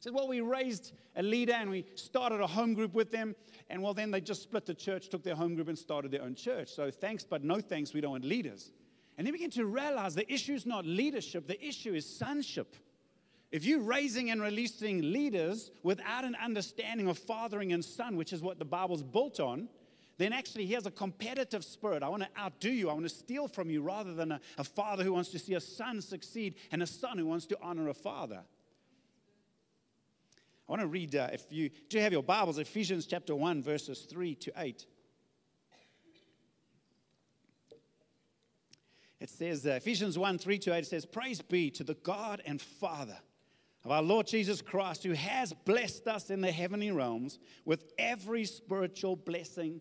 Said, 0.00 0.14
Well, 0.14 0.28
we 0.28 0.40
raised 0.40 0.92
a 1.16 1.22
leader 1.22 1.54
and 1.54 1.70
we 1.70 1.84
started 1.94 2.40
a 2.40 2.46
home 2.46 2.74
group 2.74 2.94
with 2.94 3.10
them. 3.10 3.34
And 3.70 3.82
well, 3.82 3.94
then 3.94 4.10
they 4.10 4.20
just 4.20 4.42
split 4.42 4.66
the 4.66 4.74
church, 4.74 5.08
took 5.08 5.22
their 5.22 5.34
home 5.34 5.54
group, 5.54 5.68
and 5.68 5.78
started 5.78 6.10
their 6.10 6.22
own 6.22 6.34
church. 6.34 6.68
So 6.68 6.90
thanks, 6.90 7.24
but 7.24 7.44
no 7.44 7.60
thanks, 7.60 7.92
we 7.92 8.00
don't 8.00 8.12
want 8.12 8.24
leaders. 8.24 8.72
And 9.16 9.26
then 9.26 9.32
we 9.32 9.38
begin 9.38 9.50
to 9.52 9.66
realize 9.66 10.14
the 10.14 10.32
issue 10.32 10.54
is 10.54 10.64
not 10.64 10.86
leadership, 10.86 11.46
the 11.46 11.62
issue 11.64 11.92
is 11.92 12.06
sonship. 12.06 12.76
If 13.50 13.64
you're 13.64 13.80
raising 13.80 14.30
and 14.30 14.42
releasing 14.42 15.00
leaders 15.00 15.70
without 15.82 16.24
an 16.24 16.36
understanding 16.36 17.08
of 17.08 17.18
fathering 17.18 17.72
and 17.72 17.84
son, 17.84 18.16
which 18.16 18.32
is 18.32 18.42
what 18.42 18.58
the 18.58 18.64
Bible's 18.64 19.02
built 19.02 19.40
on, 19.40 19.68
then 20.18 20.32
actually 20.32 20.66
he 20.66 20.74
has 20.74 20.86
a 20.86 20.90
competitive 20.90 21.64
spirit. 21.64 22.02
I 22.02 22.08
want 22.08 22.24
to 22.24 22.28
outdo 22.38 22.70
you. 22.70 22.90
I 22.90 22.92
want 22.92 23.06
to 23.06 23.14
steal 23.14 23.48
from 23.48 23.70
you 23.70 23.82
rather 23.82 24.12
than 24.14 24.32
a, 24.32 24.40
a 24.58 24.64
father 24.64 25.02
who 25.02 25.12
wants 25.12 25.30
to 25.30 25.38
see 25.38 25.54
a 25.54 25.60
son 25.60 26.02
succeed 26.02 26.56
and 26.70 26.82
a 26.82 26.86
son 26.86 27.18
who 27.18 27.26
wants 27.26 27.46
to 27.46 27.58
honor 27.62 27.88
a 27.88 27.94
father. 27.94 28.42
I 30.68 30.72
want 30.72 30.82
to 30.82 30.88
read, 30.88 31.16
uh, 31.16 31.28
if 31.32 31.44
you 31.50 31.70
do 31.88 31.98
have 31.98 32.12
your 32.12 32.22
Bibles, 32.22 32.58
Ephesians 32.58 33.06
chapter 33.06 33.34
1, 33.34 33.62
verses 33.62 34.00
3 34.00 34.34
to 34.34 34.52
8. 34.54 34.84
It 39.18 39.30
says, 39.30 39.66
uh, 39.66 39.70
Ephesians 39.70 40.18
1, 40.18 40.36
3 40.36 40.58
to 40.58 40.74
8, 40.74 40.78
it 40.78 40.86
says, 40.86 41.06
Praise 41.06 41.40
be 41.40 41.70
to 41.70 41.84
the 41.84 41.94
God 41.94 42.42
and 42.44 42.60
Father 42.60 43.16
of 43.82 43.90
our 43.90 44.02
Lord 44.02 44.26
Jesus 44.26 44.60
Christ, 44.60 45.04
who 45.04 45.12
has 45.12 45.54
blessed 45.64 46.06
us 46.06 46.28
in 46.28 46.42
the 46.42 46.52
heavenly 46.52 46.90
realms 46.90 47.38
with 47.64 47.84
every 47.98 48.44
spiritual 48.44 49.16
blessing 49.16 49.80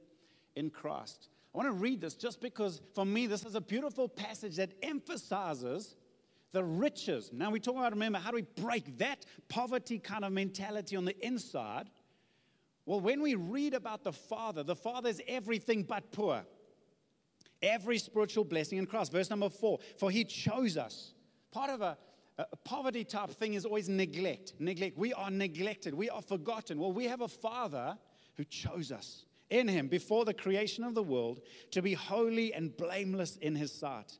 in 0.55 0.69
Christ. 0.69 1.27
I 1.53 1.57
want 1.57 1.67
to 1.67 1.73
read 1.73 1.99
this 1.99 2.15
just 2.15 2.39
because 2.39 2.81
for 2.95 3.05
me, 3.05 3.27
this 3.27 3.43
is 3.43 3.55
a 3.55 3.61
beautiful 3.61 4.07
passage 4.07 4.55
that 4.55 4.71
emphasizes 4.81 5.97
the 6.51 6.63
riches. 6.63 7.31
Now 7.33 7.51
we 7.51 7.59
talk 7.59 7.75
about, 7.75 7.91
remember, 7.91 8.19
how 8.19 8.31
do 8.31 8.35
we 8.35 8.45
break 8.61 8.97
that 8.99 9.25
poverty 9.49 9.99
kind 9.99 10.23
of 10.23 10.31
mentality 10.31 10.95
on 10.95 11.05
the 11.05 11.17
inside? 11.25 11.89
Well, 12.85 13.01
when 13.01 13.21
we 13.21 13.35
read 13.35 13.73
about 13.73 14.03
the 14.03 14.13
Father, 14.13 14.63
the 14.63 14.75
Father 14.75 15.09
is 15.09 15.21
everything 15.27 15.83
but 15.83 16.11
poor. 16.11 16.43
Every 17.61 17.97
spiritual 17.97 18.45
blessing 18.45 18.77
in 18.77 18.85
Christ. 18.85 19.11
Verse 19.11 19.29
number 19.29 19.49
four, 19.49 19.79
for 19.97 20.09
he 20.09 20.23
chose 20.23 20.77
us. 20.77 21.13
Part 21.51 21.69
of 21.69 21.81
a, 21.81 21.97
a 22.37 22.55
poverty 22.63 23.03
type 23.03 23.31
thing 23.31 23.55
is 23.55 23.65
always 23.65 23.89
neglect. 23.89 24.53
Neglect. 24.59 24.97
We 24.97 25.11
are 25.13 25.31
neglected. 25.31 25.93
We 25.93 26.09
are 26.09 26.21
forgotten. 26.21 26.79
Well, 26.79 26.93
we 26.93 27.05
have 27.05 27.21
a 27.21 27.27
Father 27.27 27.97
who 28.35 28.43
chose 28.45 28.91
us 28.91 29.25
in 29.49 29.67
him 29.67 29.87
before 29.87 30.23
the 30.23 30.33
creation 30.33 30.83
of 30.83 30.93
the 30.93 31.03
world 31.03 31.41
to 31.71 31.81
be 31.81 31.93
holy 31.93 32.53
and 32.53 32.75
blameless 32.77 33.37
in 33.37 33.55
his 33.55 33.71
sight. 33.71 34.19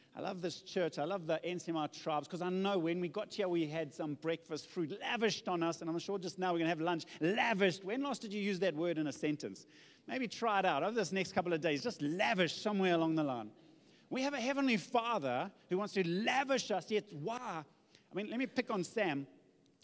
I 0.15 0.19
love 0.19 0.41
this 0.41 0.61
church. 0.61 0.99
I 0.99 1.05
love 1.05 1.25
the 1.25 1.39
NCMI 1.45 2.01
tribes 2.01 2.27
because 2.27 2.41
I 2.41 2.49
know 2.49 2.77
when 2.77 2.99
we 2.99 3.07
got 3.07 3.33
here, 3.33 3.47
we 3.47 3.65
had 3.65 3.93
some 3.93 4.15
breakfast 4.15 4.69
fruit 4.69 4.97
lavished 4.99 5.47
on 5.47 5.63
us. 5.63 5.79
And 5.79 5.89
I'm 5.89 5.97
sure 5.99 6.19
just 6.19 6.37
now 6.37 6.51
we're 6.51 6.59
going 6.59 6.65
to 6.65 6.69
have 6.69 6.81
lunch 6.81 7.05
lavished. 7.21 7.85
When 7.85 8.03
last 8.03 8.21
did 8.21 8.33
you 8.33 8.41
use 8.41 8.59
that 8.59 8.75
word 8.75 8.97
in 8.97 9.07
a 9.07 9.13
sentence? 9.13 9.65
Maybe 10.07 10.27
try 10.27 10.59
it 10.59 10.65
out 10.65 10.83
over 10.83 10.93
this 10.93 11.13
next 11.13 11.33
couple 11.33 11.53
of 11.53 11.61
days. 11.61 11.81
Just 11.81 12.01
lavish 12.01 12.61
somewhere 12.61 12.95
along 12.95 13.15
the 13.15 13.23
line. 13.23 13.51
We 14.09 14.21
have 14.23 14.33
a 14.33 14.41
heavenly 14.41 14.75
father 14.75 15.49
who 15.69 15.77
wants 15.77 15.93
to 15.93 16.05
lavish 16.05 16.69
us. 16.71 16.91
Yet, 16.91 17.05
why? 17.11 17.39
I 17.39 18.15
mean, 18.15 18.29
let 18.29 18.37
me 18.37 18.47
pick 18.47 18.69
on 18.69 18.83
Sam. 18.83 19.25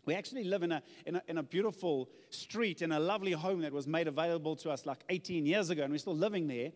We 0.05 0.13
actually 0.13 0.43
live 0.43 0.63
in 0.63 0.73
a, 0.73 0.81
in 1.05 1.15
a, 1.15 1.21
in 1.27 1.37
a 1.37 1.43
beautiful 1.43 2.09
street 2.29 2.81
in 2.81 2.91
a 2.91 2.99
lovely 2.99 3.31
home 3.31 3.61
that 3.61 3.71
was 3.71 3.87
made 3.87 4.07
available 4.09 4.57
to 4.57 4.71
us 4.71 4.85
like 4.85 4.99
18 5.09 5.45
years 5.45 5.69
ago, 5.69 5.83
and 5.83 5.91
we're 5.91 5.99
still 5.99 6.15
living 6.15 6.47
there. 6.47 6.71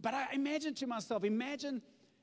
But 0.00 0.12
I 0.12 0.28
imagine 0.34 0.74
to 0.74 0.86
myself, 0.86 1.24
imagine 1.24 1.80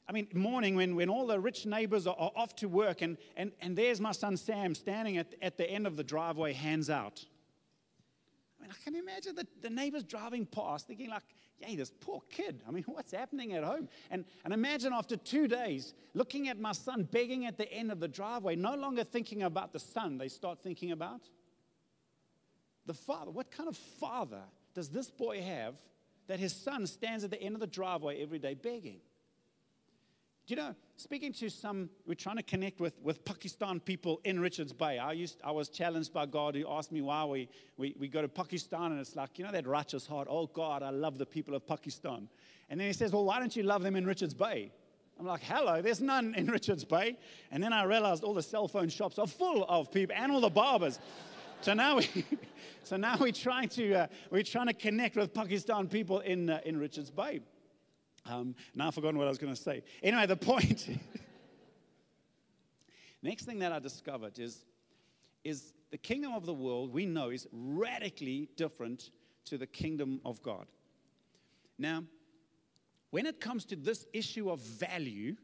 I 0.07 0.11
mean, 0.11 0.27
morning 0.33 0.75
when, 0.75 0.95
when 0.95 1.09
all 1.09 1.27
the 1.27 1.39
rich 1.39 1.65
neighbors 1.65 2.07
are, 2.07 2.15
are, 2.17 2.31
off 2.35 2.55
to 2.57 2.67
work, 2.67 3.01
and, 3.01 3.17
and, 3.37 3.51
and 3.61 3.77
there's 3.77 4.01
my 4.01 4.11
son 4.11 4.35
Sam 4.35 4.75
standing 4.75 5.17
at, 5.17 5.33
at 5.41 5.57
the 5.57 5.69
end 5.69 5.87
of 5.87 5.95
the 5.95 6.03
driveway, 6.03 6.53
hands 6.53 6.89
out. 6.89 7.23
I 8.59 8.63
mean, 8.63 8.71
I 8.71 8.83
can 8.83 8.95
imagine 8.95 9.35
the, 9.35 9.47
the 9.61 9.69
neighbors 9.69 10.03
driving 10.03 10.45
past 10.45 10.87
thinking, 10.87 11.09
like, 11.09 11.23
yay, 11.59 11.75
this 11.75 11.91
poor 12.01 12.21
kid. 12.29 12.61
I 12.67 12.71
mean, 12.71 12.83
what's 12.87 13.13
happening 13.13 13.53
at 13.53 13.63
home? 13.63 13.87
And, 14.11 14.25
and 14.43 14.53
imagine 14.53 14.91
after 14.93 15.15
two 15.15 15.47
days, 15.47 15.93
looking 16.13 16.49
at 16.49 16.59
my 16.59 16.73
son 16.73 17.07
begging 17.09 17.45
at 17.45 17.57
the 17.57 17.71
end 17.71 17.91
of 17.91 17.99
the 17.99 18.07
driveway, 18.07 18.55
no 18.55 18.75
longer 18.75 19.05
thinking 19.05 19.43
about 19.43 19.71
the 19.71 19.79
son, 19.79 20.17
they 20.17 20.27
start 20.27 20.61
thinking 20.61 20.91
about 20.91 21.21
the 22.85 22.93
father. 22.93 23.31
What 23.31 23.51
kind 23.51 23.69
of 23.69 23.77
father 23.77 24.41
does 24.73 24.89
this 24.89 25.09
boy 25.09 25.41
have 25.41 25.75
that 26.27 26.39
his 26.39 26.53
son 26.53 26.87
stands 26.87 27.23
at 27.23 27.31
the 27.31 27.41
end 27.41 27.55
of 27.55 27.61
the 27.61 27.67
driveway 27.67 28.21
every 28.21 28.39
day 28.39 28.53
begging? 28.53 28.99
Do 30.45 30.53
you 30.53 30.57
know, 30.57 30.75
speaking 30.97 31.31
to 31.33 31.49
some, 31.49 31.89
we're 32.05 32.15
trying 32.15 32.35
to 32.35 32.43
connect 32.43 32.81
with, 32.81 32.99
with 33.01 33.23
Pakistan 33.23 33.79
people 33.79 34.19
in 34.25 34.41
Richards 34.41 34.73
Bay. 34.73 34.97
I, 34.99 35.13
used, 35.13 35.39
I 35.41 35.51
was 35.51 35.69
challenged 35.69 36.11
by 36.11 36.25
God 36.25 36.53
who 36.55 36.65
asked 36.67 36.91
me 36.91 37.01
why 37.01 37.23
we, 37.23 37.47
we, 37.77 37.95
we 37.97 38.09
go 38.09 38.21
to 38.21 38.27
Pakistan, 38.27 38.91
and 38.91 38.99
it's 38.99 39.15
like, 39.15 39.39
you 39.39 39.45
know, 39.45 39.53
that 39.53 39.65
righteous 39.65 40.05
heart, 40.05 40.27
oh 40.29 40.47
God, 40.47 40.83
I 40.83 40.89
love 40.89 41.17
the 41.17 41.25
people 41.25 41.55
of 41.55 41.65
Pakistan. 41.65 42.27
And 42.69 42.77
then 42.77 42.87
he 42.87 42.93
says, 42.93 43.13
well, 43.13 43.23
why 43.23 43.39
don't 43.39 43.55
you 43.55 43.63
love 43.63 43.83
them 43.83 43.95
in 43.95 44.05
Richards 44.05 44.33
Bay? 44.33 44.73
I'm 45.17 45.25
like, 45.25 45.43
hello, 45.43 45.81
there's 45.81 46.01
none 46.01 46.35
in 46.35 46.47
Richards 46.51 46.83
Bay. 46.83 47.17
And 47.49 47.63
then 47.63 47.71
I 47.71 47.85
realized 47.85 48.25
all 48.25 48.33
the 48.33 48.43
cell 48.43 48.67
phone 48.67 48.89
shops 48.89 49.17
are 49.19 49.27
full 49.27 49.63
of 49.69 49.93
people 49.93 50.13
and 50.17 50.29
all 50.29 50.41
the 50.41 50.49
barbers. 50.49 50.99
so 51.61 51.73
now 51.73 51.95
we, 51.99 52.25
so 52.83 52.97
now 52.97 53.15
we're 53.17 53.31
trying 53.31 53.69
to, 53.69 53.93
uh, 53.93 54.07
we're 54.29 54.43
trying 54.43 54.67
to 54.67 54.73
connect 54.73 55.15
with 55.15 55.33
Pakistan 55.33 55.87
people 55.87 56.19
in, 56.19 56.49
uh, 56.49 56.59
in 56.65 56.77
Richards 56.77 57.11
Bay. 57.11 57.39
Um, 58.25 58.55
now 58.73 58.87
I've 58.87 58.95
forgotten 58.95 59.17
what 59.17 59.27
I 59.27 59.29
was 59.29 59.37
going 59.37 59.53
to 59.53 59.61
say. 59.61 59.83
Anyway, 60.01 60.25
the 60.25 60.35
point. 60.35 60.87
Next 63.21 63.45
thing 63.45 63.59
that 63.59 63.71
I 63.71 63.79
discovered 63.79 64.37
is, 64.39 64.65
is 65.43 65.73
the 65.91 65.97
kingdom 65.97 66.33
of 66.33 66.45
the 66.45 66.53
world, 66.53 66.93
we 66.93 67.05
know, 67.05 67.29
is 67.29 67.47
radically 67.51 68.49
different 68.55 69.11
to 69.45 69.57
the 69.57 69.67
kingdom 69.67 70.21
of 70.25 70.41
God. 70.41 70.67
Now, 71.77 72.03
when 73.11 73.25
it 73.25 73.39
comes 73.39 73.65
to 73.65 73.75
this 73.75 74.05
issue 74.13 74.49
of 74.49 74.59
value, 74.59 75.35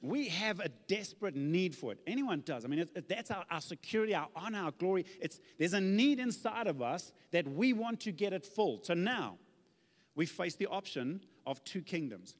we 0.00 0.28
have 0.28 0.60
a 0.60 0.68
desperate 0.86 1.34
need 1.34 1.74
for 1.74 1.92
it. 1.92 1.98
Anyone 2.06 2.42
does. 2.44 2.64
I 2.64 2.68
mean, 2.68 2.80
it, 2.80 2.90
it, 2.94 3.08
that's 3.08 3.30
our, 3.30 3.44
our 3.50 3.60
security, 3.60 4.14
our 4.14 4.28
honor, 4.34 4.60
our 4.60 4.70
glory. 4.70 5.04
It's, 5.20 5.40
there's 5.58 5.74
a 5.74 5.80
need 5.80 6.20
inside 6.20 6.68
of 6.68 6.80
us 6.80 7.12
that 7.32 7.46
we 7.48 7.72
want 7.72 8.00
to 8.00 8.12
get 8.12 8.32
it 8.32 8.46
full. 8.46 8.80
So 8.82 8.94
now, 8.94 9.38
we 10.14 10.26
face 10.26 10.54
the 10.54 10.66
option 10.66 11.20
of 11.48 11.62
two 11.64 11.82
kingdoms. 11.82 12.36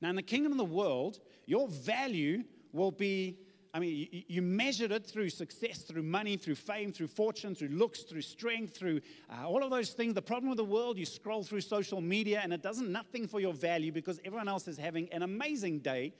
Now, 0.00 0.10
in 0.10 0.16
the 0.16 0.22
kingdom 0.22 0.52
of 0.52 0.58
the 0.58 0.64
world, 0.64 1.20
your 1.46 1.68
value 1.68 2.44
will 2.72 2.90
be 2.90 3.38
I 3.72 3.78
mean, 3.78 4.08
you, 4.10 4.22
you 4.26 4.42
measured 4.42 4.90
it 4.90 5.06
through 5.06 5.30
success, 5.30 5.82
through 5.82 6.02
money, 6.02 6.36
through 6.36 6.56
fame, 6.56 6.92
through 6.92 7.06
fortune, 7.06 7.54
through 7.54 7.68
looks, 7.68 8.02
through 8.02 8.22
strength, 8.22 8.76
through 8.76 9.00
uh, 9.30 9.46
all 9.46 9.62
of 9.62 9.70
those 9.70 9.90
things. 9.90 10.14
The 10.14 10.22
problem 10.22 10.50
with 10.50 10.56
the 10.56 10.64
world, 10.64 10.98
you 10.98 11.06
scroll 11.06 11.44
through 11.44 11.60
social 11.60 12.00
media 12.00 12.40
and 12.42 12.52
it 12.52 12.62
does 12.62 12.80
nothing 12.80 13.28
for 13.28 13.38
your 13.38 13.52
value 13.52 13.92
because 13.92 14.18
everyone 14.24 14.48
else 14.48 14.66
is 14.66 14.76
having 14.76 15.08
an 15.12 15.22
amazing 15.22 15.78
day 15.78 16.12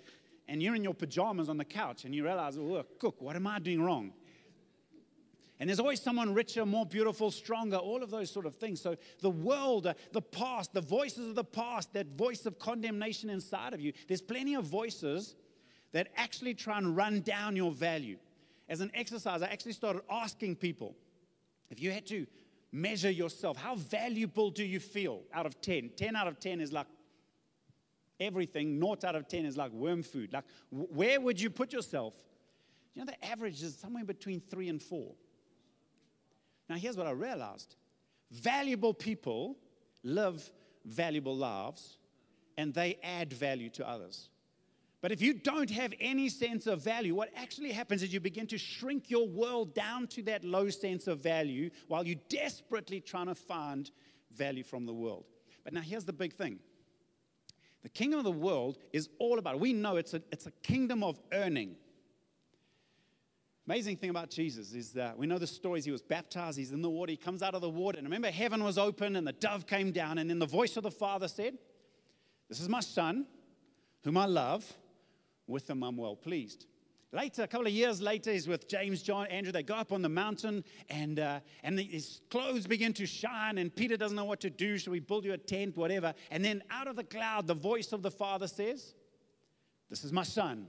and 0.46 0.62
you're 0.62 0.76
in 0.76 0.84
your 0.84 0.94
pajamas 0.94 1.48
on 1.48 1.56
the 1.56 1.64
couch 1.64 2.04
and 2.04 2.14
you 2.14 2.22
realize, 2.22 2.56
oh, 2.56 2.84
cook, 3.00 3.20
what 3.20 3.34
am 3.34 3.48
I 3.48 3.58
doing 3.58 3.82
wrong? 3.82 4.12
And 5.60 5.68
there's 5.68 5.78
always 5.78 6.00
someone 6.00 6.32
richer, 6.32 6.64
more 6.64 6.86
beautiful, 6.86 7.30
stronger, 7.30 7.76
all 7.76 8.02
of 8.02 8.10
those 8.10 8.30
sort 8.30 8.46
of 8.46 8.54
things. 8.54 8.80
So 8.80 8.96
the 9.20 9.28
world, 9.30 9.86
uh, 9.86 9.94
the 10.10 10.22
past, 10.22 10.72
the 10.72 10.80
voices 10.80 11.28
of 11.28 11.34
the 11.34 11.44
past, 11.44 11.92
that 11.92 12.06
voice 12.16 12.46
of 12.46 12.58
condemnation 12.58 13.28
inside 13.28 13.74
of 13.74 13.80
you, 13.80 13.92
there's 14.08 14.22
plenty 14.22 14.54
of 14.54 14.64
voices 14.64 15.36
that 15.92 16.08
actually 16.16 16.54
try 16.54 16.78
and 16.78 16.96
run 16.96 17.20
down 17.20 17.56
your 17.56 17.72
value. 17.72 18.16
As 18.70 18.80
an 18.80 18.90
exercise, 18.94 19.42
I 19.42 19.48
actually 19.48 19.74
started 19.74 20.00
asking 20.10 20.56
people 20.56 20.96
if 21.70 21.80
you 21.80 21.90
had 21.90 22.06
to 22.06 22.26
measure 22.72 23.10
yourself, 23.10 23.58
how 23.58 23.74
valuable 23.74 24.50
do 24.50 24.64
you 24.64 24.80
feel 24.80 25.20
out 25.34 25.44
of 25.44 25.60
10? 25.60 25.90
10 25.94 26.16
out 26.16 26.26
of 26.26 26.40
10 26.40 26.62
is 26.62 26.72
like 26.72 26.86
everything, 28.18 28.78
naught 28.78 29.04
out 29.04 29.14
of 29.14 29.28
10 29.28 29.44
is 29.44 29.58
like 29.58 29.72
worm 29.72 30.02
food. 30.02 30.32
Like, 30.32 30.44
where 30.70 31.20
would 31.20 31.38
you 31.38 31.50
put 31.50 31.72
yourself? 31.72 32.14
You 32.94 33.04
know, 33.04 33.12
the 33.12 33.24
average 33.24 33.62
is 33.62 33.76
somewhere 33.76 34.04
between 34.04 34.40
three 34.40 34.68
and 34.68 34.80
four. 34.80 35.12
Now, 36.70 36.76
here's 36.76 36.96
what 36.96 37.08
I 37.08 37.10
realized 37.10 37.74
valuable 38.30 38.94
people 38.94 39.56
live 40.04 40.48
valuable 40.84 41.36
lives, 41.36 41.98
and 42.56 42.72
they 42.72 42.96
add 43.02 43.32
value 43.32 43.68
to 43.70 43.86
others. 43.86 44.30
But 45.02 45.10
if 45.10 45.20
you 45.20 45.34
don't 45.34 45.70
have 45.70 45.92
any 46.00 46.28
sense 46.28 46.66
of 46.68 46.82
value, 46.82 47.14
what 47.14 47.30
actually 47.34 47.72
happens 47.72 48.02
is 48.02 48.12
you 48.12 48.20
begin 48.20 48.46
to 48.46 48.58
shrink 48.58 49.10
your 49.10 49.26
world 49.26 49.74
down 49.74 50.06
to 50.08 50.22
that 50.22 50.44
low 50.44 50.70
sense 50.70 51.08
of 51.08 51.18
value 51.18 51.70
while 51.88 52.06
you're 52.06 52.20
desperately 52.28 53.00
trying 53.00 53.26
to 53.26 53.34
find 53.34 53.90
value 54.32 54.62
from 54.62 54.86
the 54.86 54.94
world. 54.94 55.24
But 55.64 55.72
now 55.72 55.80
here's 55.80 56.04
the 56.04 56.12
big 56.12 56.34
thing 56.34 56.60
the 57.82 57.88
kingdom 57.88 58.18
of 58.18 58.24
the 58.24 58.30
world 58.30 58.78
is 58.92 59.08
all 59.18 59.40
about, 59.40 59.58
we 59.58 59.72
know 59.72 59.96
it's 59.96 60.14
a, 60.14 60.22
it's 60.30 60.46
a 60.46 60.52
kingdom 60.62 61.02
of 61.02 61.18
earning. 61.32 61.74
Amazing 63.70 63.98
thing 63.98 64.10
about 64.10 64.30
Jesus 64.30 64.74
is 64.74 64.90
that 64.94 65.16
we 65.16 65.28
know 65.28 65.38
the 65.38 65.46
stories. 65.46 65.84
He 65.84 65.92
was 65.92 66.02
baptized, 66.02 66.58
he's 66.58 66.72
in 66.72 66.82
the 66.82 66.90
water, 66.90 67.12
he 67.12 67.16
comes 67.16 67.40
out 67.40 67.54
of 67.54 67.60
the 67.60 67.70
water. 67.70 67.98
And 67.98 68.06
remember, 68.08 68.28
heaven 68.28 68.64
was 68.64 68.76
open 68.76 69.14
and 69.14 69.24
the 69.24 69.32
dove 69.32 69.64
came 69.68 69.92
down, 69.92 70.18
and 70.18 70.28
then 70.28 70.40
the 70.40 70.44
voice 70.44 70.76
of 70.76 70.82
the 70.82 70.90
Father 70.90 71.28
said, 71.28 71.56
This 72.48 72.58
is 72.58 72.68
my 72.68 72.80
son, 72.80 73.26
whom 74.02 74.16
I 74.16 74.26
love 74.26 74.64
with 75.46 75.68
them 75.68 75.84
I'm 75.84 75.96
well 75.96 76.16
pleased. 76.16 76.66
Later, 77.12 77.44
a 77.44 77.46
couple 77.46 77.68
of 77.68 77.72
years 77.72 78.02
later, 78.02 78.32
he's 78.32 78.48
with 78.48 78.66
James, 78.66 79.04
John, 79.04 79.28
Andrew. 79.28 79.52
They 79.52 79.62
go 79.62 79.76
up 79.76 79.92
on 79.92 80.02
the 80.02 80.08
mountain, 80.08 80.64
and, 80.88 81.20
uh, 81.20 81.38
and 81.62 81.78
his 81.78 82.22
clothes 82.28 82.66
begin 82.66 82.92
to 82.94 83.06
shine, 83.06 83.56
and 83.56 83.72
Peter 83.72 83.96
doesn't 83.96 84.16
know 84.16 84.24
what 84.24 84.40
to 84.40 84.50
do. 84.50 84.78
Should 84.78 84.90
we 84.90 84.98
build 84.98 85.24
you 85.24 85.32
a 85.32 85.38
tent, 85.38 85.76
whatever? 85.76 86.12
And 86.32 86.44
then 86.44 86.64
out 86.72 86.88
of 86.88 86.96
the 86.96 87.04
cloud, 87.04 87.46
the 87.46 87.54
voice 87.54 87.92
of 87.92 88.02
the 88.02 88.10
Father 88.10 88.48
says, 88.48 88.94
This 89.88 90.02
is 90.02 90.12
my 90.12 90.24
son, 90.24 90.66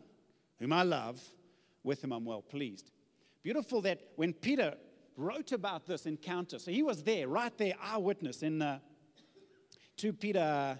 whom 0.60 0.72
I 0.72 0.84
love. 0.84 1.20
With 1.84 2.04
him 2.04 2.12
I'm 2.12 2.26
well 2.26 2.42
pleased. 2.42 2.92
Beautiful 3.44 3.82
that 3.82 4.00
when 4.16 4.34
Peter 4.34 4.76
wrote 5.18 5.52
about 5.52 5.86
this 5.86 6.06
encounter, 6.06 6.60
so 6.60 6.72
he 6.72 6.84
was 6.84 7.04
there, 7.04 7.28
right 7.28 7.56
there, 7.58 7.74
eyewitness 7.82 8.44
in 8.44 8.62
uh, 8.62 8.80
2 9.98 10.14
Peter, 10.14 10.80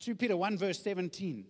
2 0.00 0.14
Peter 0.14 0.36
1, 0.36 0.56
verse 0.56 0.82
17. 0.82 1.44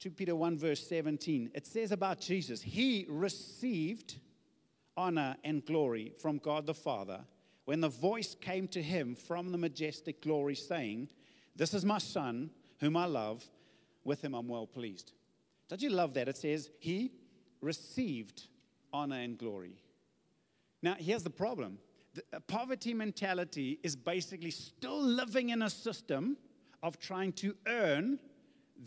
2 0.00 0.10
Peter 0.12 0.34
1, 0.34 0.58
verse 0.58 0.86
17, 0.88 1.50
it 1.54 1.66
says 1.66 1.92
about 1.92 2.20
Jesus, 2.20 2.62
He 2.62 3.04
received 3.08 4.16
honor 4.96 5.36
and 5.44 5.64
glory 5.64 6.12
from 6.20 6.38
God 6.38 6.66
the 6.66 6.74
Father 6.74 7.20
when 7.66 7.80
the 7.80 7.88
voice 7.88 8.34
came 8.40 8.66
to 8.68 8.82
him 8.82 9.14
from 9.14 9.52
the 9.52 9.58
majestic 9.58 10.22
glory, 10.22 10.54
saying, 10.54 11.08
This 11.54 11.74
is 11.74 11.84
my 11.84 11.98
Son, 11.98 12.50
whom 12.80 12.96
I 12.96 13.04
love, 13.04 13.44
with 14.02 14.24
him 14.24 14.34
I'm 14.34 14.48
well 14.48 14.66
pleased. 14.66 15.12
Don't 15.70 15.80
you 15.80 15.90
love 15.90 16.14
that? 16.14 16.28
It 16.28 16.36
says, 16.36 16.68
He 16.80 17.12
received 17.62 18.48
honor 18.92 19.20
and 19.20 19.38
glory. 19.38 19.76
Now, 20.82 20.96
here's 20.98 21.22
the 21.22 21.30
problem 21.30 21.78
the 22.14 22.22
uh, 22.32 22.40
poverty 22.40 22.92
mentality 22.92 23.78
is 23.84 23.94
basically 23.94 24.50
still 24.50 25.00
living 25.00 25.50
in 25.50 25.62
a 25.62 25.70
system 25.70 26.36
of 26.82 26.98
trying 26.98 27.32
to 27.34 27.54
earn 27.68 28.18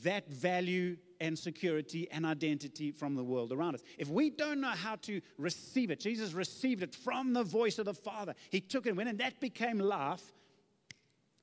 that 0.04 0.28
value 0.28 0.98
and 1.22 1.40
security 1.40 2.10
and 2.12 2.26
identity 2.26 2.92
from 2.92 3.16
the 3.16 3.24
world 3.24 3.54
around 3.54 3.76
us. 3.76 3.82
If 3.98 4.10
we 4.10 4.30
don't 4.30 4.60
know 4.60 4.72
how 4.72 4.98
to 5.04 5.22
receive 5.38 5.90
it, 5.90 6.02
Jesus 6.02 6.34
received 6.34 6.84
it 6.84 6.94
from 6.94 7.32
the 7.32 7.44
voice 7.44 7.80
of 7.80 7.86
the 7.86 7.94
Father. 7.94 8.34
He 8.50 8.60
took 8.60 8.88
it 8.88 8.96
when 8.96 9.08
and 9.08 9.20
that 9.20 9.40
became 9.40 9.80
life. 9.80 10.34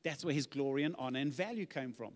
That's 0.03 0.23
where 0.23 0.35
his 0.35 0.47
glory 0.47 0.83
and 0.83 0.95
honor 0.99 1.21
and 1.21 1.33
value 1.33 1.65
came 1.65 1.95
from. 1.95 2.13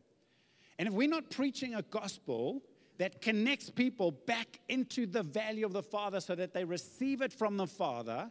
And 0.79 0.89
if 0.89 0.93
we're 0.95 1.09
not 1.09 1.31
preaching 1.31 1.75
a 1.75 1.83
gospel 1.83 2.63
that 2.99 3.21
connects 3.21 3.71
people 3.71 4.13
back 4.13 4.61
into 4.69 5.07
the 5.07 5.23
value 5.23 5.67
of 5.67 5.73
the 5.73 5.83
Father 5.83 6.21
so 6.21 6.35
that 6.35 6.55
they 6.55 6.65
receive 6.65 7.23
it 7.23 7.33
from 7.33 7.57
the 7.57 7.67
Father, 7.67 8.31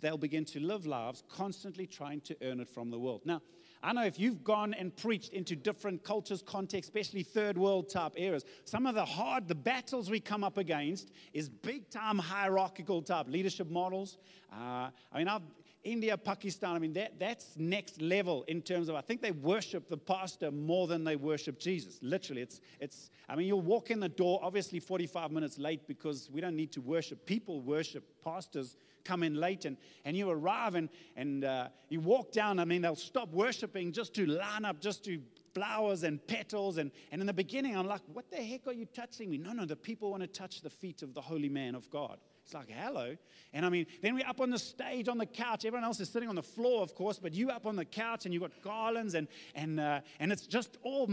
they'll 0.00 0.18
begin 0.18 0.44
to 0.44 0.60
live 0.60 0.86
lives 0.86 1.22
constantly 1.28 1.86
trying 1.86 2.20
to 2.22 2.36
earn 2.42 2.60
it 2.60 2.68
from 2.68 2.90
the 2.90 2.98
world. 2.98 3.22
Now, 3.24 3.40
I 3.84 3.92
know 3.92 4.04
if 4.04 4.18
you've 4.18 4.44
gone 4.44 4.74
and 4.74 4.96
preached 4.96 5.32
into 5.32 5.56
different 5.56 6.04
cultures, 6.04 6.40
contexts, 6.40 6.88
especially 6.88 7.24
third 7.24 7.58
world 7.58 7.88
type 7.88 8.12
areas, 8.16 8.44
some 8.64 8.86
of 8.86 8.94
the 8.94 9.04
hard, 9.04 9.48
the 9.48 9.56
battles 9.56 10.08
we 10.08 10.20
come 10.20 10.44
up 10.44 10.56
against 10.56 11.10
is 11.32 11.48
big 11.48 11.90
time 11.90 12.18
hierarchical 12.18 13.02
type 13.02 13.26
leadership 13.28 13.68
models. 13.68 14.18
Uh, 14.52 14.90
I 15.12 15.18
mean, 15.18 15.26
I've, 15.26 15.42
India, 15.84 16.16
Pakistan, 16.16 16.76
I 16.76 16.78
mean, 16.78 16.92
that, 16.92 17.18
that's 17.18 17.56
next 17.56 18.00
level 18.00 18.44
in 18.46 18.62
terms 18.62 18.88
of, 18.88 18.94
I 18.94 19.00
think 19.00 19.20
they 19.20 19.32
worship 19.32 19.88
the 19.88 19.96
pastor 19.96 20.52
more 20.52 20.86
than 20.86 21.02
they 21.02 21.16
worship 21.16 21.58
Jesus. 21.58 21.98
Literally, 22.02 22.42
it's, 22.42 22.60
it's 22.78 23.10
I 23.28 23.34
mean, 23.34 23.48
you'll 23.48 23.62
walk 23.62 23.90
in 23.90 23.98
the 23.98 24.08
door, 24.08 24.38
obviously 24.42 24.78
45 24.78 25.32
minutes 25.32 25.58
late 25.58 25.88
because 25.88 26.30
we 26.30 26.40
don't 26.40 26.54
need 26.54 26.70
to 26.72 26.80
worship. 26.80 27.26
People 27.26 27.60
worship 27.60 28.04
pastors 28.22 28.76
come 29.04 29.24
in 29.24 29.34
late 29.34 29.64
and, 29.64 29.76
and 30.04 30.16
you 30.16 30.30
arrive 30.30 30.76
and, 30.76 30.88
and 31.16 31.44
uh, 31.44 31.68
you 31.88 31.98
walk 31.98 32.30
down. 32.30 32.60
I 32.60 32.64
mean, 32.64 32.82
they'll 32.82 32.94
stop 32.94 33.32
worshiping 33.32 33.90
just 33.90 34.14
to 34.14 34.26
line 34.26 34.64
up, 34.64 34.80
just 34.80 35.04
to 35.06 35.20
flowers 35.52 36.04
and 36.04 36.24
petals. 36.26 36.78
And, 36.78 36.92
and 37.10 37.20
in 37.20 37.26
the 37.26 37.32
beginning, 37.32 37.76
I'm 37.76 37.86
like, 37.86 38.02
what 38.12 38.30
the 38.30 38.36
heck 38.36 38.68
are 38.68 38.72
you 38.72 38.86
touching 38.86 39.30
me? 39.30 39.38
No, 39.38 39.52
no, 39.52 39.64
the 39.64 39.76
people 39.76 40.10
want 40.10 40.22
to 40.22 40.28
touch 40.28 40.60
the 40.60 40.70
feet 40.70 41.02
of 41.02 41.14
the 41.14 41.20
holy 41.20 41.48
man 41.48 41.74
of 41.74 41.90
God. 41.90 42.18
It's 42.44 42.54
like, 42.54 42.70
hello. 42.70 43.16
And 43.52 43.64
I 43.64 43.68
mean, 43.68 43.86
then 44.02 44.14
we're 44.14 44.26
up 44.26 44.40
on 44.40 44.50
the 44.50 44.58
stage 44.58 45.08
on 45.08 45.18
the 45.18 45.26
couch. 45.26 45.64
Everyone 45.64 45.84
else 45.84 46.00
is 46.00 46.08
sitting 46.08 46.28
on 46.28 46.34
the 46.34 46.42
floor, 46.42 46.82
of 46.82 46.94
course, 46.94 47.18
but 47.18 47.32
you 47.32 47.50
up 47.50 47.66
on 47.66 47.76
the 47.76 47.84
couch 47.84 48.24
and 48.24 48.34
you've 48.34 48.42
got 48.42 48.62
garlands 48.62 49.14
and, 49.14 49.28
and, 49.54 49.78
uh, 49.78 50.00
and 50.18 50.32
it's 50.32 50.46
just 50.46 50.76
all, 50.82 51.08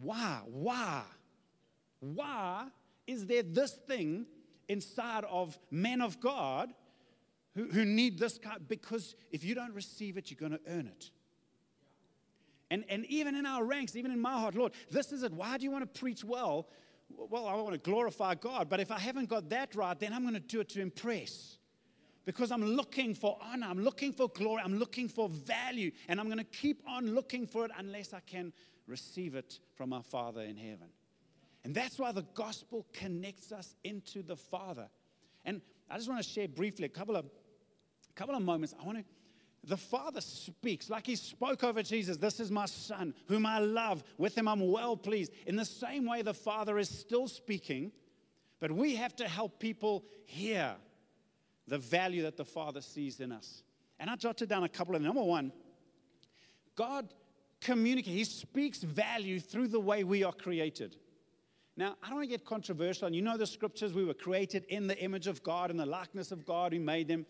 why, 0.00 0.40
why, 0.46 1.02
why 2.00 2.66
is 3.06 3.26
there 3.26 3.42
this 3.42 3.72
thing 3.72 4.26
inside 4.68 5.24
of 5.24 5.58
men 5.70 6.00
of 6.00 6.20
God 6.20 6.72
who, 7.54 7.68
who 7.68 7.84
need 7.84 8.18
this 8.18 8.38
kind, 8.38 8.66
because 8.68 9.14
if 9.30 9.44
you 9.44 9.54
don't 9.54 9.72
receive 9.72 10.16
it, 10.16 10.30
you're 10.30 10.38
going 10.38 10.58
to 10.58 10.70
earn 10.70 10.86
it. 10.86 11.10
And, 12.70 12.84
and 12.88 13.04
even 13.06 13.34
in 13.34 13.46
our 13.46 13.64
ranks, 13.64 13.94
even 13.94 14.10
in 14.10 14.20
my 14.20 14.32
heart, 14.32 14.54
Lord, 14.54 14.72
this 14.90 15.12
is 15.12 15.22
it. 15.22 15.32
Why 15.32 15.58
do 15.58 15.64
you 15.64 15.70
want 15.70 15.82
to 15.82 16.00
preach 16.00 16.24
well? 16.24 16.66
Well, 17.16 17.46
I 17.46 17.54
want 17.54 17.72
to 17.72 17.78
glorify 17.78 18.34
God, 18.34 18.68
but 18.68 18.80
if 18.80 18.90
I 18.90 18.98
haven't 18.98 19.28
got 19.28 19.48
that 19.50 19.74
right, 19.74 19.98
then 19.98 20.12
I'm 20.12 20.22
going 20.22 20.34
to 20.34 20.40
do 20.40 20.60
it 20.60 20.68
to 20.70 20.80
impress. 20.80 21.58
Because 22.24 22.50
I'm 22.50 22.64
looking 22.64 23.14
for 23.14 23.38
honor, 23.42 23.66
I'm 23.68 23.82
looking 23.82 24.12
for 24.12 24.28
glory, 24.28 24.62
I'm 24.64 24.78
looking 24.78 25.08
for 25.08 25.28
value, 25.28 25.90
and 26.08 26.18
I'm 26.18 26.26
going 26.26 26.38
to 26.38 26.44
keep 26.44 26.82
on 26.88 27.14
looking 27.14 27.46
for 27.46 27.66
it 27.66 27.70
unless 27.76 28.14
I 28.14 28.20
can 28.20 28.52
receive 28.86 29.34
it 29.34 29.60
from 29.74 29.92
our 29.92 30.02
Father 30.02 30.42
in 30.42 30.56
heaven. 30.56 30.88
And 31.64 31.74
that's 31.74 31.98
why 31.98 32.12
the 32.12 32.22
gospel 32.34 32.86
connects 32.92 33.52
us 33.52 33.74
into 33.84 34.22
the 34.22 34.36
Father. 34.36 34.88
And 35.44 35.60
I 35.90 35.96
just 35.96 36.08
want 36.08 36.22
to 36.22 36.28
share 36.28 36.48
briefly 36.48 36.86
a 36.86 36.90
couple 36.90 37.16
of 37.16 37.26
a 37.26 38.12
couple 38.14 38.34
of 38.34 38.42
moments, 38.42 38.74
I 38.80 38.84
want 38.84 38.98
to. 38.98 39.04
The 39.66 39.76
Father 39.76 40.20
speaks 40.20 40.90
like 40.90 41.06
He 41.06 41.16
spoke 41.16 41.64
over 41.64 41.82
Jesus. 41.82 42.16
This 42.16 42.40
is 42.40 42.50
my 42.50 42.66
Son, 42.66 43.14
whom 43.26 43.46
I 43.46 43.58
love. 43.58 44.04
With 44.18 44.36
Him 44.36 44.48
I'm 44.48 44.70
well 44.70 44.96
pleased. 44.96 45.32
In 45.46 45.56
the 45.56 45.64
same 45.64 46.06
way, 46.06 46.22
the 46.22 46.34
Father 46.34 46.78
is 46.78 46.88
still 46.88 47.28
speaking, 47.28 47.92
but 48.60 48.70
we 48.70 48.96
have 48.96 49.16
to 49.16 49.28
help 49.28 49.58
people 49.58 50.04
hear 50.26 50.74
the 51.66 51.78
value 51.78 52.22
that 52.22 52.36
the 52.36 52.44
Father 52.44 52.80
sees 52.80 53.20
in 53.20 53.32
us. 53.32 53.62
And 53.98 54.10
I 54.10 54.16
jotted 54.16 54.48
down 54.48 54.64
a 54.64 54.68
couple 54.68 54.94
of 54.94 55.02
them. 55.02 55.06
Number 55.06 55.22
one, 55.22 55.52
God 56.76 57.12
communicates, 57.60 58.16
He 58.16 58.24
speaks 58.24 58.82
value 58.82 59.40
through 59.40 59.68
the 59.68 59.80
way 59.80 60.04
we 60.04 60.24
are 60.24 60.32
created. 60.32 60.96
Now, 61.76 61.96
I 62.02 62.08
don't 62.08 62.18
want 62.18 62.28
to 62.28 62.36
get 62.36 62.44
controversial, 62.44 63.06
and 63.06 63.16
you 63.16 63.22
know 63.22 63.36
the 63.36 63.46
scriptures, 63.46 63.92
we 63.92 64.04
were 64.04 64.14
created 64.14 64.64
in 64.68 64.86
the 64.86 64.96
image 64.98 65.26
of 65.26 65.42
God, 65.42 65.70
in 65.70 65.76
the 65.76 65.86
likeness 65.86 66.30
of 66.30 66.46
God, 66.46 66.72
who 66.72 66.78
made 66.78 67.08
them. 67.08 67.26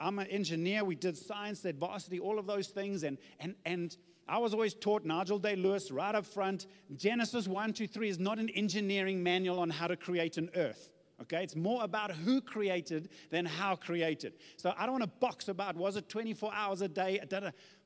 I'm 0.00 0.18
an 0.18 0.26
engineer. 0.28 0.84
We 0.84 0.94
did 0.94 1.16
science 1.16 1.64
at 1.64 1.76
varsity, 1.76 2.18
all 2.18 2.38
of 2.38 2.46
those 2.46 2.68
things. 2.68 3.02
And, 3.02 3.18
and, 3.40 3.54
and 3.64 3.96
I 4.28 4.38
was 4.38 4.52
always 4.54 4.74
taught, 4.74 5.04
Nigel 5.04 5.38
Day 5.38 5.56
Lewis, 5.56 5.90
right 5.90 6.14
up 6.14 6.26
front, 6.26 6.66
Genesis 6.96 7.46
1, 7.46 7.72
2, 7.72 7.86
3 7.86 8.08
is 8.08 8.18
not 8.18 8.38
an 8.38 8.48
engineering 8.50 9.22
manual 9.22 9.58
on 9.58 9.70
how 9.70 9.86
to 9.86 9.96
create 9.96 10.36
an 10.36 10.50
earth. 10.56 10.90
Okay, 11.22 11.44
it's 11.44 11.54
more 11.54 11.84
about 11.84 12.10
who 12.10 12.40
created 12.40 13.08
than 13.30 13.46
how 13.46 13.76
created. 13.76 14.34
So 14.56 14.74
I 14.76 14.84
don't 14.84 14.98
want 14.98 15.04
to 15.04 15.18
box 15.20 15.48
about 15.48 15.76
was 15.76 15.96
it 15.96 16.08
24 16.08 16.52
hours 16.52 16.82
a 16.82 16.88
day, 16.88 17.20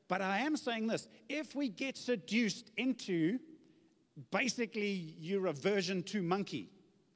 but 0.08 0.22
I 0.22 0.38
am 0.38 0.56
saying 0.56 0.86
this 0.86 1.08
if 1.28 1.54
we 1.54 1.68
get 1.68 1.98
seduced 1.98 2.70
into 2.78 3.38
basically 4.30 5.14
you're 5.18 5.46
a 5.46 5.52
version 5.52 6.02
2 6.02 6.22
monkey, 6.22 6.70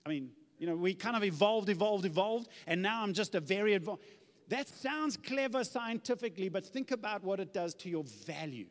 I 0.05 0.11
mean, 0.11 0.31
you 0.59 0.67
know, 0.67 0.77
we 0.77 0.95
kind 0.95 1.17
of 1.17 1.25
evolved, 1.25 1.69
evolved, 1.71 2.05
evolved, 2.05 2.49
and 2.67 2.83
now 2.83 3.03
I'm 3.03 3.15
just 3.15 3.35
a 3.35 3.41
very 3.41 3.75
advanced. 3.75 4.03
That 4.49 4.69
sounds 4.69 5.17
clever 5.17 5.65
scientifically, 5.65 6.49
but 6.49 6.67
think 6.67 6.91
about 6.91 7.23
what 7.25 7.41
it 7.41 7.53
does 7.53 7.75
to 7.77 7.89
your 7.89 8.05
value. 8.05 8.67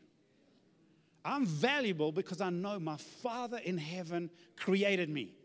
I'm 1.24 1.46
valuable 1.46 2.12
because 2.12 2.42
I 2.42 2.50
know 2.50 2.80
my 2.80 2.98
Father 2.98 3.60
in 3.64 3.78
heaven 3.78 4.30
created 4.56 5.10
me. 5.10 5.36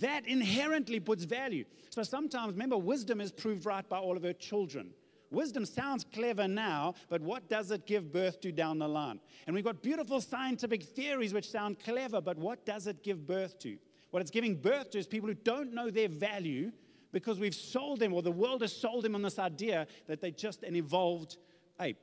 That 0.00 0.26
inherently 0.26 1.00
puts 1.00 1.24
value. 1.24 1.64
So 1.90 2.02
sometimes, 2.02 2.52
remember, 2.52 2.76
wisdom 2.76 3.20
is 3.20 3.32
proved 3.32 3.64
right 3.64 3.88
by 3.88 3.98
all 3.98 4.16
of 4.16 4.22
her 4.22 4.32
children. 4.32 4.92
Wisdom 5.30 5.64
sounds 5.64 6.04
clever 6.04 6.46
now, 6.46 6.94
but 7.08 7.20
what 7.20 7.48
does 7.48 7.70
it 7.70 7.86
give 7.86 8.12
birth 8.12 8.40
to 8.42 8.52
down 8.52 8.78
the 8.78 8.88
line? 8.88 9.20
And 9.46 9.54
we've 9.54 9.64
got 9.64 9.82
beautiful 9.82 10.20
scientific 10.20 10.82
theories 10.82 11.34
which 11.34 11.50
sound 11.50 11.78
clever, 11.80 12.20
but 12.20 12.38
what 12.38 12.64
does 12.64 12.86
it 12.86 13.02
give 13.02 13.26
birth 13.26 13.58
to? 13.60 13.76
What 14.10 14.20
it's 14.20 14.30
giving 14.30 14.54
birth 14.54 14.90
to 14.90 14.98
is 14.98 15.06
people 15.06 15.28
who 15.28 15.34
don't 15.34 15.74
know 15.74 15.90
their 15.90 16.08
value 16.08 16.70
because 17.12 17.38
we've 17.38 17.54
sold 17.54 18.00
them, 18.00 18.12
or 18.12 18.22
the 18.22 18.30
world 18.30 18.62
has 18.62 18.74
sold 18.74 19.04
them 19.04 19.14
on 19.14 19.22
this 19.22 19.38
idea 19.38 19.86
that 20.06 20.20
they're 20.20 20.30
just 20.30 20.62
an 20.62 20.76
evolved 20.76 21.36
ape. 21.80 21.98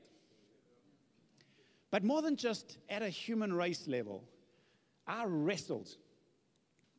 But 1.92 2.04
more 2.04 2.22
than 2.22 2.36
just 2.36 2.78
at 2.90 3.04
a 3.04 3.10
human 3.10 3.54
race 3.54 3.88
level, 3.88 4.24
I 5.06 5.26
wrestled 5.26 5.90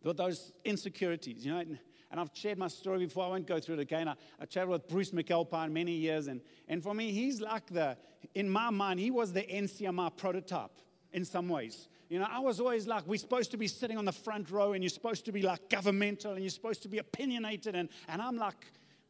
with 0.04 0.16
those 0.16 0.52
insecurities, 0.64 1.44
you 1.44 1.52
know. 1.52 1.58
And, 1.58 1.78
and 2.10 2.20
I've 2.20 2.30
shared 2.32 2.58
my 2.58 2.68
story 2.68 3.00
before. 3.00 3.24
I 3.24 3.28
won't 3.28 3.46
go 3.46 3.58
through 3.58 3.76
it 3.76 3.80
again. 3.80 4.06
I, 4.06 4.14
I 4.38 4.44
traveled 4.44 4.82
with 4.82 4.88
Bruce 4.88 5.10
McAlpine 5.10 5.72
many 5.72 5.92
years. 5.92 6.28
And, 6.28 6.40
and 6.68 6.80
for 6.80 6.94
me, 6.94 7.10
he's 7.10 7.40
like 7.40 7.66
the, 7.66 7.96
in 8.36 8.48
my 8.48 8.70
mind, 8.70 9.00
he 9.00 9.10
was 9.10 9.32
the 9.32 9.42
NCMI 9.42 10.16
prototype 10.16 10.70
in 11.12 11.24
some 11.24 11.48
ways. 11.48 11.88
You 12.08 12.18
know, 12.18 12.26
I 12.30 12.38
was 12.40 12.60
always 12.60 12.86
like, 12.86 13.06
we're 13.06 13.18
supposed 13.18 13.50
to 13.52 13.56
be 13.56 13.66
sitting 13.66 13.96
on 13.96 14.04
the 14.04 14.12
front 14.12 14.50
row 14.50 14.72
and 14.72 14.82
you're 14.82 14.90
supposed 14.90 15.24
to 15.24 15.32
be 15.32 15.42
like 15.42 15.68
governmental 15.68 16.32
and 16.32 16.42
you're 16.42 16.50
supposed 16.50 16.82
to 16.82 16.88
be 16.88 16.98
opinionated. 16.98 17.74
And, 17.74 17.88
and 18.08 18.20
I'm 18.20 18.36
like, 18.36 18.56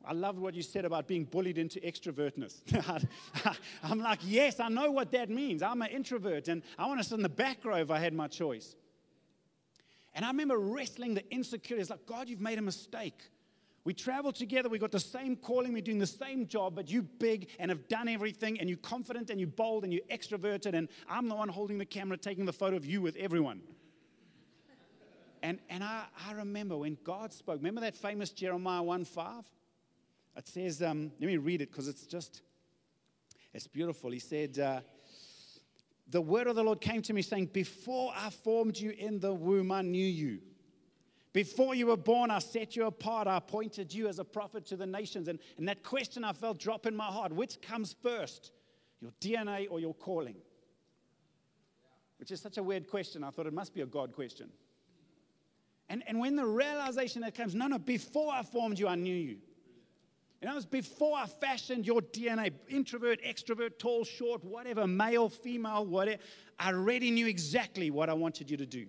I 0.06 0.12
love 0.12 0.38
what 0.38 0.54
you 0.54 0.62
said 0.62 0.84
about 0.84 1.08
being 1.08 1.24
bullied 1.24 1.58
into 1.58 1.80
extrovertness. 1.80 2.60
I'm 3.82 4.00
like, 4.00 4.20
yes, 4.22 4.60
I 4.60 4.68
know 4.68 4.90
what 4.90 5.10
that 5.12 5.30
means. 5.30 5.62
I'm 5.62 5.80
an 5.82 5.90
introvert 5.90 6.48
and 6.48 6.62
I 6.78 6.86
want 6.86 7.00
to 7.00 7.04
sit 7.04 7.14
in 7.14 7.22
the 7.22 7.28
back 7.28 7.64
row 7.64 7.76
if 7.76 7.90
I 7.90 7.98
had 7.98 8.12
my 8.12 8.28
choice. 8.28 8.76
And 10.14 10.24
I 10.24 10.28
remember 10.28 10.58
wrestling 10.58 11.14
the 11.14 11.24
insecurities 11.32 11.90
like, 11.90 12.06
God, 12.06 12.28
you've 12.28 12.40
made 12.40 12.58
a 12.58 12.62
mistake. 12.62 13.18
We 13.84 13.92
travel 13.92 14.32
together, 14.32 14.70
we 14.70 14.78
got 14.78 14.92
the 14.92 15.00
same 15.00 15.36
calling, 15.36 15.74
we're 15.74 15.82
doing 15.82 15.98
the 15.98 16.06
same 16.06 16.46
job, 16.46 16.74
but 16.74 16.90
you 16.90 17.02
big 17.02 17.50
and 17.58 17.70
have 17.70 17.86
done 17.86 18.08
everything, 18.08 18.58
and 18.58 18.68
you're 18.68 18.78
confident 18.78 19.28
and 19.28 19.38
you're 19.38 19.46
bold 19.46 19.84
and 19.84 19.92
you're 19.92 20.02
extroverted, 20.10 20.72
and 20.72 20.88
I'm 21.08 21.28
the 21.28 21.34
one 21.34 21.50
holding 21.50 21.76
the 21.76 21.84
camera, 21.84 22.16
taking 22.16 22.46
the 22.46 22.52
photo 22.52 22.76
of 22.76 22.86
you 22.86 23.02
with 23.02 23.14
everyone. 23.16 23.60
And, 25.42 25.58
and 25.68 25.84
I, 25.84 26.04
I 26.26 26.32
remember 26.32 26.78
when 26.78 26.96
God 27.04 27.30
spoke, 27.30 27.56
remember 27.56 27.82
that 27.82 27.94
famous 27.94 28.30
Jeremiah 28.30 28.82
1 28.82 29.04
5? 29.04 29.44
It 30.38 30.48
says, 30.48 30.82
um, 30.82 31.12
let 31.20 31.26
me 31.26 31.36
read 31.36 31.60
it 31.60 31.70
because 31.70 31.86
it's 31.86 32.06
just, 32.06 32.40
it's 33.52 33.66
beautiful. 33.66 34.10
He 34.10 34.18
said, 34.18 34.58
uh, 34.58 34.80
The 36.08 36.22
word 36.22 36.46
of 36.46 36.56
the 36.56 36.62
Lord 36.62 36.80
came 36.80 37.02
to 37.02 37.12
me 37.12 37.20
saying, 37.20 37.50
Before 37.52 38.14
I 38.16 38.30
formed 38.30 38.78
you 38.78 38.92
in 38.92 39.20
the 39.20 39.34
womb, 39.34 39.70
I 39.70 39.82
knew 39.82 40.06
you. 40.06 40.40
Before 41.34 41.74
you 41.74 41.88
were 41.88 41.96
born, 41.96 42.30
I 42.30 42.38
set 42.38 42.76
you 42.76 42.86
apart. 42.86 43.26
I 43.26 43.38
appointed 43.38 43.92
you 43.92 44.06
as 44.06 44.20
a 44.20 44.24
prophet 44.24 44.64
to 44.66 44.76
the 44.76 44.86
nations. 44.86 45.26
And, 45.26 45.40
and 45.58 45.68
that 45.68 45.82
question 45.82 46.22
I 46.22 46.32
felt 46.32 46.58
drop 46.58 46.86
in 46.86 46.94
my 46.94 47.06
heart 47.06 47.32
which 47.32 47.60
comes 47.60 47.94
first, 48.02 48.52
your 49.00 49.10
DNA 49.20 49.66
or 49.68 49.80
your 49.80 49.94
calling? 49.94 50.36
Which 52.18 52.30
is 52.30 52.40
such 52.40 52.56
a 52.56 52.62
weird 52.62 52.88
question. 52.88 53.24
I 53.24 53.30
thought 53.30 53.48
it 53.48 53.52
must 53.52 53.74
be 53.74 53.80
a 53.80 53.86
God 53.86 54.12
question. 54.12 54.48
And, 55.88 56.04
and 56.06 56.20
when 56.20 56.36
the 56.36 56.46
realization 56.46 57.22
that 57.22 57.34
comes, 57.34 57.52
no, 57.52 57.66
no, 57.66 57.78
before 57.78 58.32
I 58.32 58.44
formed 58.44 58.78
you, 58.78 58.86
I 58.86 58.94
knew 58.94 59.14
you. 59.14 59.38
And 60.40 60.48
that 60.48 60.54
was 60.54 60.66
before 60.66 61.18
I 61.18 61.26
fashioned 61.26 61.84
your 61.84 62.00
DNA 62.00 62.52
introvert, 62.68 63.20
extrovert, 63.24 63.78
tall, 63.80 64.04
short, 64.04 64.44
whatever, 64.44 64.86
male, 64.86 65.28
female, 65.28 65.84
whatever. 65.84 66.22
I 66.60 66.72
already 66.72 67.10
knew 67.10 67.26
exactly 67.26 67.90
what 67.90 68.08
I 68.08 68.14
wanted 68.14 68.50
you 68.50 68.56
to 68.56 68.66
do. 68.66 68.86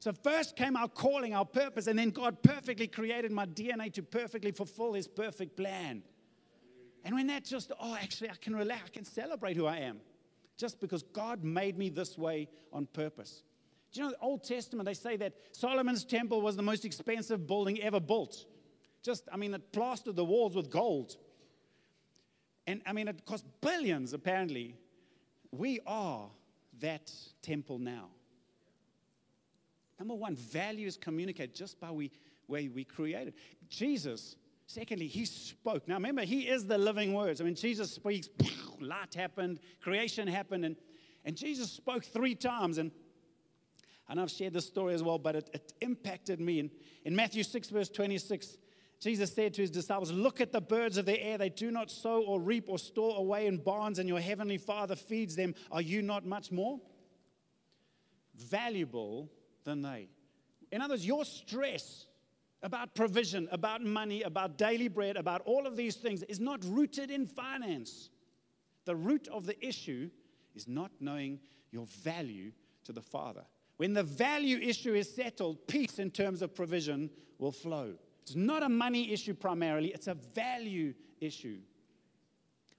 So, 0.00 0.12
first 0.12 0.56
came 0.56 0.76
our 0.76 0.88
calling, 0.88 1.34
our 1.34 1.44
purpose, 1.44 1.86
and 1.86 1.98
then 1.98 2.10
God 2.10 2.42
perfectly 2.42 2.86
created 2.86 3.30
my 3.30 3.46
DNA 3.46 3.92
to 3.92 4.02
perfectly 4.02 4.50
fulfill 4.50 4.94
His 4.94 5.06
perfect 5.06 5.56
plan. 5.56 6.02
And 7.04 7.14
when 7.14 7.26
that 7.28 7.44
just, 7.44 7.70
oh, 7.78 7.94
actually, 7.94 8.30
I 8.30 8.34
can 8.40 8.56
relax, 8.56 8.84
I 8.86 8.88
can 8.88 9.04
celebrate 9.04 9.56
who 9.56 9.66
I 9.66 9.76
am 9.78 10.00
just 10.60 10.78
because 10.78 11.02
God 11.02 11.42
made 11.42 11.78
me 11.78 11.88
this 11.88 12.18
way 12.18 12.48
on 12.70 12.86
purpose. 12.86 13.42
Do 13.92 14.00
you 14.00 14.06
know 14.06 14.12
the 14.12 14.20
Old 14.20 14.44
Testament, 14.44 14.86
they 14.86 14.94
say 14.94 15.16
that 15.16 15.32
Solomon's 15.52 16.04
temple 16.04 16.42
was 16.42 16.54
the 16.54 16.62
most 16.62 16.84
expensive 16.84 17.46
building 17.46 17.80
ever 17.80 17.98
built. 17.98 18.44
Just, 19.02 19.26
I 19.32 19.38
mean, 19.38 19.54
it 19.54 19.72
plastered 19.72 20.16
the 20.16 20.24
walls 20.24 20.54
with 20.54 20.70
gold. 20.70 21.16
And 22.66 22.82
I 22.86 22.92
mean, 22.92 23.08
it 23.08 23.24
cost 23.24 23.46
billions, 23.62 24.12
apparently. 24.12 24.76
We 25.50 25.80
are 25.86 26.28
that 26.80 27.10
temple 27.42 27.78
now. 27.78 28.08
Number 30.00 30.14
one, 30.14 30.34
value 30.34 30.86
is 30.86 30.96
communicated 30.96 31.54
just 31.54 31.78
by 31.78 31.90
we, 31.90 32.10
way 32.48 32.68
we 32.68 32.84
created. 32.84 33.34
Jesus, 33.68 34.34
secondly, 34.66 35.06
he 35.06 35.26
spoke. 35.26 35.86
Now 35.86 35.96
remember, 35.96 36.22
he 36.22 36.48
is 36.48 36.66
the 36.66 36.78
living 36.78 37.12
words. 37.12 37.42
I 37.42 37.44
mean, 37.44 37.54
Jesus 37.54 37.92
speaks, 37.92 38.30
light 38.80 39.12
happened, 39.14 39.60
creation 39.82 40.26
happened, 40.26 40.64
and, 40.64 40.76
and 41.26 41.36
Jesus 41.36 41.70
spoke 41.70 42.02
three 42.02 42.34
times. 42.34 42.78
And, 42.78 42.90
and 44.08 44.18
I've 44.18 44.30
shared 44.30 44.54
this 44.54 44.66
story 44.66 44.94
as 44.94 45.02
well, 45.02 45.18
but 45.18 45.36
it, 45.36 45.50
it 45.52 45.74
impacted 45.82 46.40
me. 46.40 46.60
In, 46.60 46.70
in 47.04 47.14
Matthew 47.14 47.42
6, 47.42 47.68
verse 47.68 47.90
26, 47.90 48.56
Jesus 49.00 49.34
said 49.34 49.52
to 49.52 49.60
his 49.60 49.70
disciples, 49.70 50.10
Look 50.12 50.40
at 50.40 50.50
the 50.50 50.62
birds 50.62 50.96
of 50.96 51.04
the 51.04 51.22
air. 51.22 51.36
They 51.36 51.50
do 51.50 51.70
not 51.70 51.90
sow 51.90 52.22
or 52.22 52.40
reap 52.40 52.70
or 52.70 52.78
store 52.78 53.18
away 53.18 53.46
in 53.46 53.58
barns, 53.58 53.98
and 53.98 54.08
your 54.08 54.20
heavenly 54.20 54.56
Father 54.56 54.96
feeds 54.96 55.36
them. 55.36 55.54
Are 55.70 55.82
you 55.82 56.00
not 56.00 56.24
much 56.24 56.50
more 56.50 56.80
valuable 58.34 59.30
than 59.64 59.82
they? 59.82 60.08
In 60.72 60.82
other 60.82 60.94
words, 60.94 61.06
your 61.06 61.24
stress 61.24 62.06
about 62.62 62.94
provision, 62.94 63.48
about 63.50 63.82
money, 63.82 64.22
about 64.22 64.58
daily 64.58 64.88
bread, 64.88 65.16
about 65.16 65.42
all 65.44 65.66
of 65.66 65.76
these 65.76 65.96
things 65.96 66.22
is 66.24 66.40
not 66.40 66.64
rooted 66.64 67.10
in 67.10 67.26
finance. 67.26 68.10
The 68.84 68.96
root 68.96 69.28
of 69.28 69.46
the 69.46 69.66
issue 69.66 70.10
is 70.54 70.68
not 70.68 70.90
knowing 71.00 71.40
your 71.70 71.86
value 71.86 72.52
to 72.84 72.92
the 72.92 73.02
Father. 73.02 73.44
When 73.76 73.94
the 73.94 74.02
value 74.02 74.58
issue 74.58 74.94
is 74.94 75.12
settled, 75.14 75.66
peace 75.66 75.98
in 75.98 76.10
terms 76.10 76.42
of 76.42 76.54
provision 76.54 77.10
will 77.38 77.52
flow. 77.52 77.94
It's 78.22 78.34
not 78.34 78.62
a 78.62 78.68
money 78.68 79.12
issue 79.12 79.34
primarily, 79.34 79.88
it's 79.88 80.06
a 80.06 80.14
value 80.14 80.92
issue. 81.20 81.60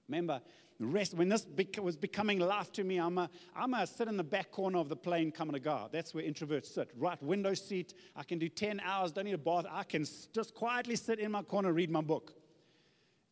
Remember, 0.08 0.40
rest, 0.86 1.14
when 1.14 1.28
this 1.28 1.46
was 1.80 1.96
becoming 1.96 2.38
life 2.38 2.72
to 2.72 2.84
me, 2.84 2.98
I'm 2.98 3.18
a, 3.18 3.28
I'm 3.54 3.74
a 3.74 3.86
sit 3.86 4.08
in 4.08 4.16
the 4.16 4.24
back 4.24 4.50
corner 4.50 4.78
of 4.78 4.88
the 4.88 4.96
plane 4.96 5.30
coming 5.30 5.54
to 5.54 5.60
God. 5.60 5.90
That's 5.92 6.14
where 6.14 6.24
introverts 6.24 6.66
sit. 6.66 6.90
Right, 6.96 7.22
window 7.22 7.54
seat. 7.54 7.94
I 8.16 8.22
can 8.22 8.38
do 8.38 8.48
10 8.48 8.80
hours, 8.80 9.12
don't 9.12 9.24
need 9.24 9.34
a 9.34 9.38
bath. 9.38 9.66
I 9.70 9.84
can 9.84 10.06
just 10.32 10.54
quietly 10.54 10.96
sit 10.96 11.18
in 11.18 11.32
my 11.32 11.42
corner, 11.42 11.72
read 11.72 11.90
my 11.90 12.00
book. 12.00 12.34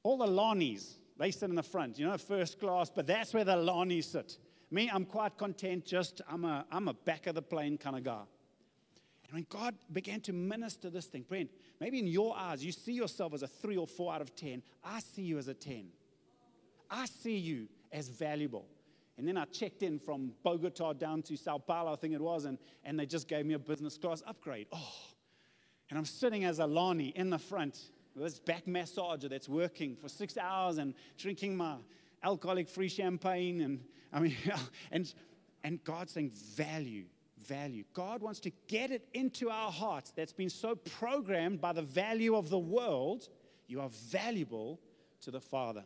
All 0.02 0.18
the 0.18 0.26
Lanis, 0.26 0.94
they 1.18 1.30
sit 1.30 1.50
in 1.50 1.56
the 1.56 1.62
front, 1.62 1.98
you 1.98 2.06
know, 2.06 2.16
first 2.18 2.60
class, 2.60 2.90
but 2.94 3.06
that's 3.06 3.34
where 3.34 3.44
the 3.44 3.56
Lanis 3.56 4.04
sit. 4.04 4.38
Me, 4.70 4.90
I'm 4.92 5.04
quite 5.04 5.36
content, 5.36 5.84
just 5.84 6.20
I'm 6.28 6.44
a, 6.44 6.64
I'm 6.70 6.88
a 6.88 6.94
back 6.94 7.26
of 7.26 7.34
the 7.34 7.42
plane 7.42 7.76
kind 7.76 7.96
of 7.96 8.04
guy. 8.04 8.22
And 9.24 9.34
when 9.34 9.46
God 9.48 9.76
began 9.92 10.20
to 10.22 10.32
minister 10.32 10.90
this 10.90 11.06
thing, 11.06 11.24
Brent, 11.28 11.50
maybe 11.80 12.00
in 12.00 12.06
your 12.06 12.36
eyes, 12.36 12.64
you 12.64 12.72
see 12.72 12.92
yourself 12.92 13.32
as 13.32 13.42
a 13.42 13.46
three 13.46 13.76
or 13.76 13.86
four 13.86 14.12
out 14.12 14.20
of 14.20 14.34
10. 14.34 14.62
I 14.84 15.00
see 15.00 15.22
you 15.22 15.38
as 15.38 15.46
a 15.46 15.54
10. 15.54 15.86
I 16.90 17.06
see 17.06 17.36
you 17.36 17.68
as 17.92 18.08
valuable. 18.08 18.66
And 19.16 19.28
then 19.28 19.36
I 19.36 19.44
checked 19.44 19.82
in 19.82 19.98
from 19.98 20.32
Bogota 20.42 20.94
down 20.94 21.22
to 21.22 21.36
Sao 21.36 21.58
Paulo, 21.58 21.92
I 21.92 21.96
think 21.96 22.14
it 22.14 22.20
was, 22.20 22.46
and, 22.46 22.58
and 22.84 22.98
they 22.98 23.06
just 23.06 23.28
gave 23.28 23.44
me 23.44 23.54
a 23.54 23.58
business 23.58 23.98
class 23.98 24.22
upgrade. 24.26 24.66
Oh, 24.72 24.94
and 25.90 25.98
I'm 25.98 26.06
sitting 26.06 26.44
as 26.44 26.58
a 26.58 26.66
Lani 26.66 27.08
in 27.08 27.28
the 27.30 27.38
front 27.38 27.90
with 28.14 28.24
this 28.24 28.38
back 28.38 28.64
massager 28.64 29.28
that's 29.28 29.48
working 29.48 29.94
for 29.94 30.08
six 30.08 30.38
hours 30.38 30.78
and 30.78 30.94
drinking 31.18 31.56
my 31.56 31.76
alcoholic 32.22 32.68
free 32.68 32.88
champagne. 32.88 33.60
And 33.60 33.80
I 34.12 34.20
mean, 34.20 34.36
and, 34.90 35.12
and 35.64 35.84
God's 35.84 36.12
saying, 36.12 36.30
value 36.30 37.04
value. 37.40 37.84
God 37.94 38.22
wants 38.22 38.40
to 38.40 38.50
get 38.68 38.90
it 38.90 39.08
into 39.14 39.50
our 39.50 39.72
hearts 39.72 40.12
that's 40.14 40.32
been 40.32 40.50
so 40.50 40.74
programmed 40.74 41.60
by 41.60 41.72
the 41.72 41.82
value 41.82 42.36
of 42.36 42.50
the 42.50 42.58
world. 42.58 43.28
You 43.66 43.80
are 43.80 43.88
valuable 43.88 44.78
to 45.22 45.30
the 45.30 45.40
Father. 45.40 45.84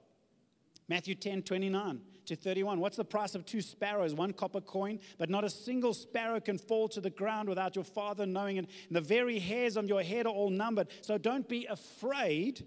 Matthew 0.88 1.14
10, 1.14 1.42
29 1.42 2.00
to 2.26 2.36
31. 2.36 2.80
What's 2.80 2.96
the 2.96 3.04
price 3.04 3.34
of 3.34 3.44
two 3.46 3.60
sparrows? 3.60 4.14
One 4.14 4.32
copper 4.32 4.60
coin, 4.60 5.00
but 5.18 5.30
not 5.30 5.44
a 5.44 5.50
single 5.50 5.94
sparrow 5.94 6.40
can 6.40 6.58
fall 6.58 6.88
to 6.88 7.00
the 7.00 7.10
ground 7.10 7.48
without 7.48 7.74
your 7.74 7.84
Father 7.84 8.26
knowing 8.26 8.56
it. 8.56 8.66
And 8.88 8.96
the 8.96 9.00
very 9.00 9.38
hairs 9.38 9.76
on 9.76 9.88
your 9.88 10.02
head 10.02 10.26
are 10.26 10.32
all 10.32 10.50
numbered. 10.50 10.88
So 11.00 11.18
don't 11.18 11.48
be 11.48 11.66
afraid. 11.66 12.66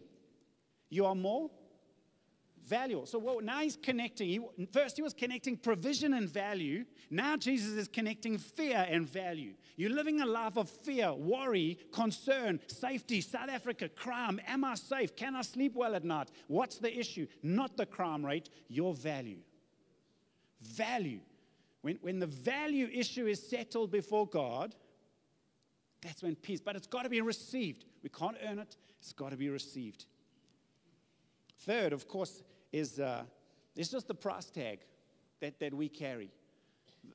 You 0.90 1.06
are 1.06 1.16
more 1.16 1.50
value. 2.68 3.04
So 3.06 3.18
well, 3.20 3.40
now 3.42 3.62
he's 3.62 3.76
connecting. 3.76 4.28
He, 4.28 4.68
first, 4.72 4.96
he 4.96 5.02
was 5.02 5.14
connecting 5.14 5.58
provision 5.58 6.14
and 6.14 6.30
value. 6.30 6.86
Now, 7.10 7.38
Jesus 7.38 7.74
is 7.74 7.88
connecting 7.88 8.38
fear 8.38 8.86
and 8.90 9.08
value. 9.08 9.54
You're 9.76 9.92
living 9.92 10.22
a 10.22 10.26
life 10.26 10.58
of 10.58 10.70
fear, 10.70 11.14
worry, 11.14 11.78
concern, 11.92 12.60
safety, 12.68 13.22
South 13.22 13.50
Africa, 13.50 13.90
crime. 13.90 14.40
Am 14.48 14.64
I 14.64 14.76
safe? 14.76 15.16
Can 15.16 15.36
I 15.36 15.42
sleep 15.42 15.74
well 15.76 15.96
at 15.96 16.04
night? 16.04 16.30
What's 16.48 16.78
the 16.78 16.96
issue? 16.98 17.28
Not 17.42 17.78
the 17.78 17.86
crime 17.86 18.26
rate, 18.26 18.50
your 18.68 18.94
value. 18.94 19.40
Value. 20.62 21.22
When, 21.82 21.98
when 22.02 22.20
the 22.20 22.28
value 22.28 22.90
issue 22.92 23.28
is 23.28 23.48
settled 23.48 23.92
before 23.92 24.28
God, 24.28 24.76
that's 26.02 26.22
when 26.22 26.36
peace, 26.36 26.60
but 26.60 26.76
it's 26.76 26.88
got 26.88 27.04
to 27.04 27.10
be 27.10 27.22
received. 27.22 27.86
We 28.04 28.10
can't 28.10 28.38
earn 28.48 28.60
it, 28.60 28.76
it's 29.00 29.14
got 29.14 29.32
to 29.32 29.38
be 29.38 29.50
received. 29.50 30.06
Third, 31.60 31.94
of 31.94 32.08
course, 32.08 32.44
is 32.72 33.00
uh, 33.00 33.24
it's 33.76 33.90
just 33.90 34.08
the 34.08 34.16
price 34.16 34.46
tag 34.46 34.80
that, 35.40 35.60
that 35.60 35.74
we 35.74 35.90
carry. 35.90 36.32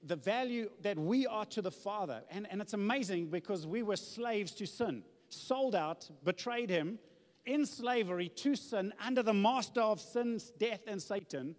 The 0.05 0.17
value 0.17 0.71
that 0.83 0.99
we 0.99 1.27
are 1.27 1.45
to 1.47 1.63
the 1.63 1.71
Father. 1.71 2.23
And, 2.31 2.47
and 2.51 2.61
it's 2.61 2.73
amazing 2.75 3.27
because 3.27 3.67
we 3.67 3.83
were 3.83 3.97
slaves 3.97 4.53
to 4.53 4.67
sin, 4.67 5.03
sold 5.29 5.75
out, 5.75 6.09
betrayed 6.25 6.71
Him, 6.71 6.99
in 7.45 7.67
slavery 7.67 8.29
to 8.29 8.55
sin, 8.55 8.93
under 9.05 9.23
the 9.23 9.35
master 9.35 9.81
of 9.81 10.01
sin's 10.01 10.51
death, 10.51 10.81
and 10.87 11.03
Satan. 11.03 11.57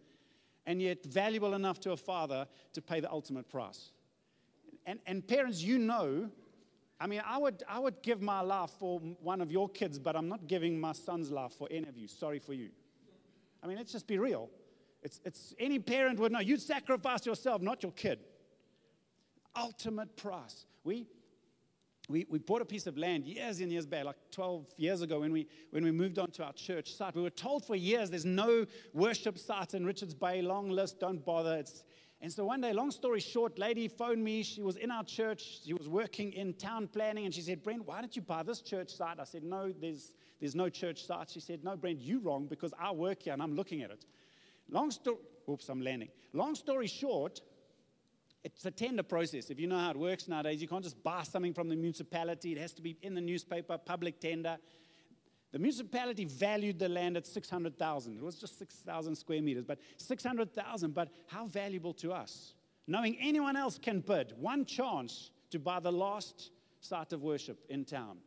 and 0.65 0.81
yet 0.81 1.03
valuable 1.05 1.53
enough 1.53 1.79
to 1.81 1.91
a 1.91 1.97
father 1.97 2.47
to 2.73 2.81
pay 2.81 2.99
the 2.99 3.11
ultimate 3.11 3.49
price. 3.49 3.91
And, 4.85 4.99
and 5.05 5.25
parents, 5.27 5.61
you 5.61 5.77
know, 5.77 6.29
I 6.99 7.07
mean, 7.07 7.21
I 7.25 7.37
would, 7.37 7.63
I 7.67 7.79
would 7.79 8.01
give 8.01 8.21
my 8.21 8.41
life 8.41 8.71
for 8.79 8.99
one 9.21 9.41
of 9.41 9.51
your 9.51 9.67
kids, 9.67 9.99
but 9.99 10.15
I'm 10.15 10.29
not 10.29 10.47
giving 10.47 10.79
my 10.79 10.93
son's 10.93 11.31
life 11.31 11.53
for 11.53 11.67
any 11.69 11.87
of 11.87 11.97
you. 11.97 12.07
Sorry 12.07 12.39
for 12.39 12.53
you. 12.53 12.69
I 13.63 13.67
mean, 13.67 13.77
let's 13.77 13.91
just 13.91 14.07
be 14.07 14.17
real. 14.17 14.49
It's, 15.01 15.21
it's, 15.23 15.53
any 15.57 15.79
parent 15.79 16.19
would 16.19 16.31
know 16.31 16.39
you'd 16.39 16.61
sacrifice 16.61 17.25
yourself, 17.25 17.61
not 17.61 17.81
your 17.81 17.91
kid. 17.93 18.19
Ultimate 19.55 20.15
price. 20.17 20.65
We, 20.83 21.07
we, 22.09 22.25
we 22.29 22.39
bought 22.39 22.61
a 22.61 22.65
piece 22.65 22.87
of 22.87 22.97
land 22.97 23.25
years 23.25 23.59
and 23.61 23.71
years 23.71 23.85
back, 23.85 24.05
like 24.05 24.17
12 24.31 24.65
years 24.77 25.01
ago, 25.01 25.21
when 25.21 25.31
we, 25.31 25.47
when 25.71 25.83
we 25.83 25.91
moved 25.91 26.19
on 26.19 26.31
to 26.31 26.43
our 26.43 26.53
church 26.53 26.93
site. 26.93 27.15
We 27.15 27.21
were 27.21 27.29
told 27.29 27.65
for 27.65 27.75
years 27.75 28.09
there's 28.09 28.25
no 28.25 28.65
worship 28.93 29.37
site 29.37 29.73
in 29.73 29.85
Richards 29.85 30.13
Bay, 30.13 30.41
long 30.41 30.69
list, 30.69 30.99
don't 30.99 31.23
bother. 31.23 31.55
It's, 31.57 31.83
and 32.23 32.31
so 32.31 32.45
one 32.45 32.61
day, 32.61 32.71
long 32.71 32.89
story 32.89 33.19
short, 33.19 33.59
lady 33.59 33.89
phoned 33.89 34.23
me. 34.23 34.43
She 34.43 34.61
was 34.61 34.77
in 34.77 34.91
our 34.91 35.03
church. 35.03 35.59
She 35.65 35.73
was 35.73 35.89
working 35.89 36.31
in 36.31 36.53
town 36.53 36.87
planning, 36.87 37.25
and 37.25 37.33
she 37.33 37.41
said, 37.41 37.61
Brent, 37.61 37.85
why 37.85 37.99
don't 37.99 38.15
you 38.15 38.21
buy 38.21 38.43
this 38.43 38.61
church 38.61 38.95
site? 38.95 39.19
I 39.19 39.25
said, 39.25 39.43
no, 39.43 39.73
there's, 39.77 40.13
there's 40.39 40.55
no 40.55 40.69
church 40.69 41.05
site. 41.05 41.29
She 41.29 41.41
said, 41.41 41.65
no, 41.65 41.75
Brent, 41.75 41.99
you're 41.99 42.21
wrong 42.21 42.47
because 42.47 42.73
I 42.79 42.91
work 42.91 43.23
here 43.23 43.33
and 43.33 43.41
I'm 43.41 43.55
looking 43.57 43.81
at 43.81 43.91
it. 43.91 44.05
Long 44.69 44.89
story, 44.89 45.17
oops, 45.49 45.67
I'm 45.67 45.81
landing. 45.81 46.07
Long 46.31 46.55
story 46.55 46.87
short, 46.87 47.41
it's 48.45 48.65
a 48.65 48.71
tender 48.71 49.03
process. 49.03 49.49
If 49.49 49.59
you 49.59 49.67
know 49.67 49.77
how 49.77 49.91
it 49.91 49.97
works 49.97 50.29
nowadays, 50.29 50.61
you 50.61 50.67
can't 50.69 50.83
just 50.83 51.03
buy 51.03 51.23
something 51.23 51.53
from 51.53 51.67
the 51.67 51.75
municipality. 51.75 52.53
It 52.53 52.57
has 52.57 52.71
to 52.75 52.81
be 52.81 52.97
in 53.01 53.15
the 53.15 53.21
newspaper, 53.21 53.77
public 53.77 54.21
tender. 54.21 54.59
The 55.53 55.59
municipality 55.59 56.25
valued 56.25 56.79
the 56.79 56.89
land 56.89 57.15
at 57.15 57.27
600,000. 57.27 58.17
It 58.17 58.23
was 58.23 58.35
just 58.35 58.57
6,000 58.57 59.15
square 59.15 59.41
meters, 59.41 59.63
but 59.63 59.77
600,000. 59.97 60.93
But 60.95 61.09
how 61.27 61.45
valuable 61.45 61.93
to 61.93 62.11
us? 62.11 62.55
Knowing 62.87 63.15
anyone 63.21 63.55
else 63.55 63.77
can 63.77 63.99
bid, 63.99 64.33
one 64.39 64.65
chance 64.65 65.29
to 65.51 65.59
buy 65.59 65.79
the 65.79 65.91
last 65.91 66.49
site 66.81 67.13
of 67.13 67.21
worship 67.21 67.63
in 67.69 67.85
town. 67.85 68.17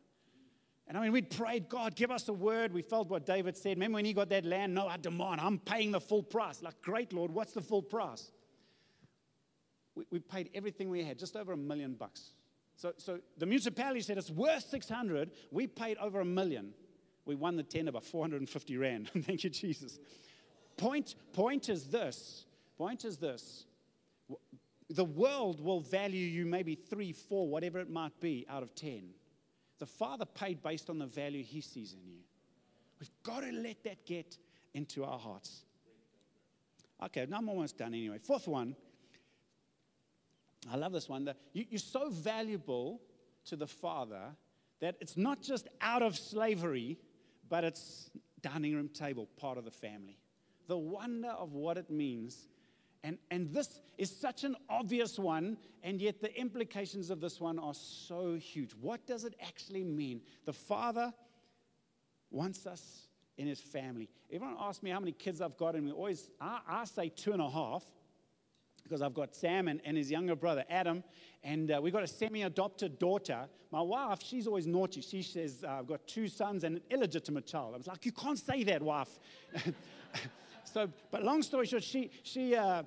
And 0.86 0.96
I 0.96 1.00
mean, 1.00 1.10
we'd 1.10 1.30
prayed, 1.30 1.68
God, 1.68 1.96
give 1.96 2.12
us 2.12 2.28
a 2.28 2.32
word. 2.32 2.72
We 2.72 2.80
felt 2.80 3.08
what 3.08 3.26
David 3.26 3.56
said. 3.56 3.70
Remember 3.70 3.96
when 3.96 4.04
he 4.04 4.12
got 4.12 4.28
that 4.28 4.44
land? 4.44 4.72
No, 4.72 4.86
I 4.86 4.96
demand. 4.96 5.40
I'm 5.40 5.58
paying 5.58 5.90
the 5.90 6.00
full 6.00 6.22
price. 6.22 6.62
Like, 6.62 6.80
great, 6.80 7.12
Lord, 7.12 7.32
what's 7.32 7.52
the 7.52 7.60
full 7.60 7.82
price? 7.82 8.30
We, 9.96 10.04
we 10.12 10.18
paid 10.20 10.50
everything 10.54 10.90
we 10.90 11.02
had, 11.02 11.18
just 11.18 11.34
over 11.34 11.52
a 11.52 11.56
million 11.56 11.94
bucks. 11.94 12.30
So, 12.76 12.92
so 12.98 13.18
the 13.36 13.46
municipality 13.46 14.00
said 14.02 14.16
it's 14.16 14.30
worth 14.30 14.62
600. 14.68 15.32
We 15.50 15.66
paid 15.66 15.96
over 15.98 16.20
a 16.20 16.24
million. 16.24 16.72
We 17.26 17.34
won 17.34 17.56
the 17.56 17.62
tender 17.62 17.92
by 17.92 18.00
450 18.00 18.76
Rand. 18.76 19.10
Thank 19.22 19.44
you, 19.44 19.50
Jesus. 19.50 19.98
Point, 20.76 21.16
point 21.32 21.68
is 21.68 21.88
this. 21.88 22.46
Point 22.78 23.04
is 23.04 23.18
this. 23.18 23.66
The 24.88 25.04
world 25.04 25.60
will 25.60 25.80
value 25.80 26.24
you 26.24 26.46
maybe 26.46 26.76
three, 26.76 27.12
four, 27.12 27.48
whatever 27.48 27.80
it 27.80 27.90
might 27.90 28.18
be, 28.20 28.46
out 28.48 28.62
of 28.62 28.74
10. 28.76 29.08
The 29.78 29.86
Father 29.86 30.24
paid 30.24 30.62
based 30.62 30.88
on 30.88 30.98
the 30.98 31.06
value 31.06 31.42
He 31.42 31.60
sees 31.60 31.92
in 31.92 32.06
you. 32.06 32.20
We've 33.00 33.10
got 33.24 33.40
to 33.40 33.50
let 33.52 33.82
that 33.84 34.06
get 34.06 34.38
into 34.72 35.04
our 35.04 35.18
hearts. 35.18 35.64
Okay, 37.04 37.26
now 37.28 37.38
I'm 37.38 37.48
almost 37.48 37.76
done 37.76 37.92
anyway. 37.92 38.18
Fourth 38.18 38.48
one. 38.48 38.76
I 40.72 40.76
love 40.76 40.92
this 40.92 41.08
one. 41.08 41.24
The, 41.24 41.36
you, 41.52 41.66
you're 41.68 41.78
so 41.78 42.08
valuable 42.10 43.00
to 43.46 43.56
the 43.56 43.66
Father 43.66 44.22
that 44.80 44.96
it's 45.00 45.16
not 45.16 45.42
just 45.42 45.68
out 45.80 46.02
of 46.02 46.16
slavery, 46.16 46.98
but 47.48 47.64
it's 47.64 48.10
dining 48.42 48.74
room 48.74 48.88
table, 48.88 49.28
part 49.36 49.58
of 49.58 49.64
the 49.64 49.70
family. 49.70 50.18
The 50.68 50.78
wonder 50.78 51.30
of 51.30 51.52
what 51.52 51.78
it 51.78 51.90
means 51.90 52.48
and, 53.06 53.18
and 53.30 53.52
this 53.52 53.80
is 53.98 54.10
such 54.10 54.42
an 54.42 54.56
obvious 54.68 55.16
one, 55.16 55.58
and 55.84 56.00
yet 56.00 56.20
the 56.20 56.36
implications 56.36 57.08
of 57.08 57.20
this 57.20 57.40
one 57.40 57.56
are 57.56 57.72
so 57.72 58.34
huge. 58.34 58.72
What 58.80 59.06
does 59.06 59.22
it 59.22 59.36
actually 59.40 59.84
mean? 59.84 60.22
The 60.44 60.52
Father 60.52 61.14
wants 62.32 62.66
us 62.66 63.06
in 63.38 63.46
his 63.46 63.60
family. 63.60 64.08
Everyone 64.32 64.56
asks 64.58 64.82
me 64.82 64.90
how 64.90 64.98
many 64.98 65.12
kids 65.12 65.40
I've 65.40 65.56
got, 65.56 65.76
and 65.76 65.84
we 65.84 65.92
always, 65.92 66.30
I, 66.40 66.58
I 66.68 66.84
say 66.84 67.08
two 67.08 67.32
and 67.32 67.40
a 67.40 67.48
half 67.48 67.84
because 68.86 69.02
I've 69.02 69.14
got 69.14 69.34
Sam 69.34 69.68
and, 69.68 69.80
and 69.84 69.96
his 69.96 70.10
younger 70.10 70.36
brother, 70.36 70.64
Adam, 70.70 71.02
and 71.42 71.70
uh, 71.70 71.80
we've 71.82 71.92
got 71.92 72.02
a 72.02 72.06
semi 72.08 72.42
adopted 72.42 72.98
daughter. 72.98 73.46
My 73.72 73.80
wife, 73.80 74.20
she's 74.22 74.46
always 74.46 74.66
naughty. 74.66 75.00
She 75.00 75.22
says, 75.22 75.64
uh, 75.66 75.78
I've 75.80 75.86
got 75.86 76.06
two 76.06 76.28
sons 76.28 76.64
and 76.64 76.76
an 76.76 76.82
illegitimate 76.90 77.46
child. 77.46 77.74
I 77.74 77.78
was 77.78 77.86
like, 77.86 78.06
You 78.06 78.12
can't 78.12 78.38
say 78.38 78.62
that, 78.64 78.82
wife. 78.82 79.18
so, 80.64 80.88
but 81.10 81.24
long 81.24 81.42
story 81.42 81.66
short, 81.66 81.82
she, 81.82 82.10
she, 82.22 82.54
uh, 82.54 82.84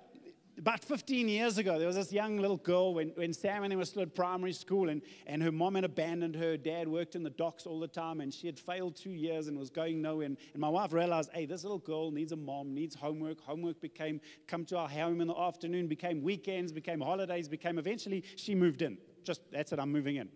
about 0.59 0.83
15 0.83 1.29
years 1.29 1.57
ago, 1.57 1.79
there 1.79 1.87
was 1.87 1.95
this 1.95 2.11
young 2.11 2.37
little 2.37 2.57
girl 2.57 2.93
when, 2.93 3.09
when 3.15 3.33
Sam 3.33 3.63
and 3.63 3.71
I 3.71 3.75
were 3.77 3.85
still 3.85 4.01
at 4.01 4.13
primary 4.13 4.51
school, 4.51 4.89
and, 4.89 5.01
and 5.25 5.41
her 5.41 5.51
mom 5.51 5.75
had 5.75 5.85
abandoned 5.85 6.35
her. 6.35 6.57
Dad 6.57 6.87
worked 6.87 7.15
in 7.15 7.23
the 7.23 7.29
docks 7.29 7.65
all 7.65 7.79
the 7.79 7.87
time, 7.87 8.19
and 8.19 8.33
she 8.33 8.45
had 8.45 8.59
failed 8.59 8.95
two 8.95 9.11
years 9.11 9.47
and 9.47 9.57
was 9.57 9.69
going 9.69 10.01
nowhere. 10.01 10.25
And, 10.25 10.37
and 10.53 10.61
my 10.61 10.69
wife 10.69 10.91
realized, 10.91 11.29
hey, 11.33 11.45
this 11.45 11.63
little 11.63 11.79
girl 11.79 12.11
needs 12.11 12.33
a 12.33 12.35
mom, 12.35 12.73
needs 12.73 12.93
homework. 12.93 13.39
Homework 13.41 13.79
became 13.81 14.19
come 14.47 14.65
to 14.65 14.77
our 14.77 14.89
home 14.89 15.21
in 15.21 15.27
the 15.27 15.39
afternoon, 15.39 15.87
became 15.87 16.21
weekends, 16.21 16.71
became 16.71 16.99
holidays, 16.99 17.47
became 17.47 17.79
eventually 17.79 18.23
she 18.35 18.53
moved 18.53 18.81
in. 18.81 18.97
Just 19.23 19.41
that's 19.51 19.71
it, 19.71 19.79
I'm 19.79 19.91
moving 19.91 20.17
in. 20.17 20.29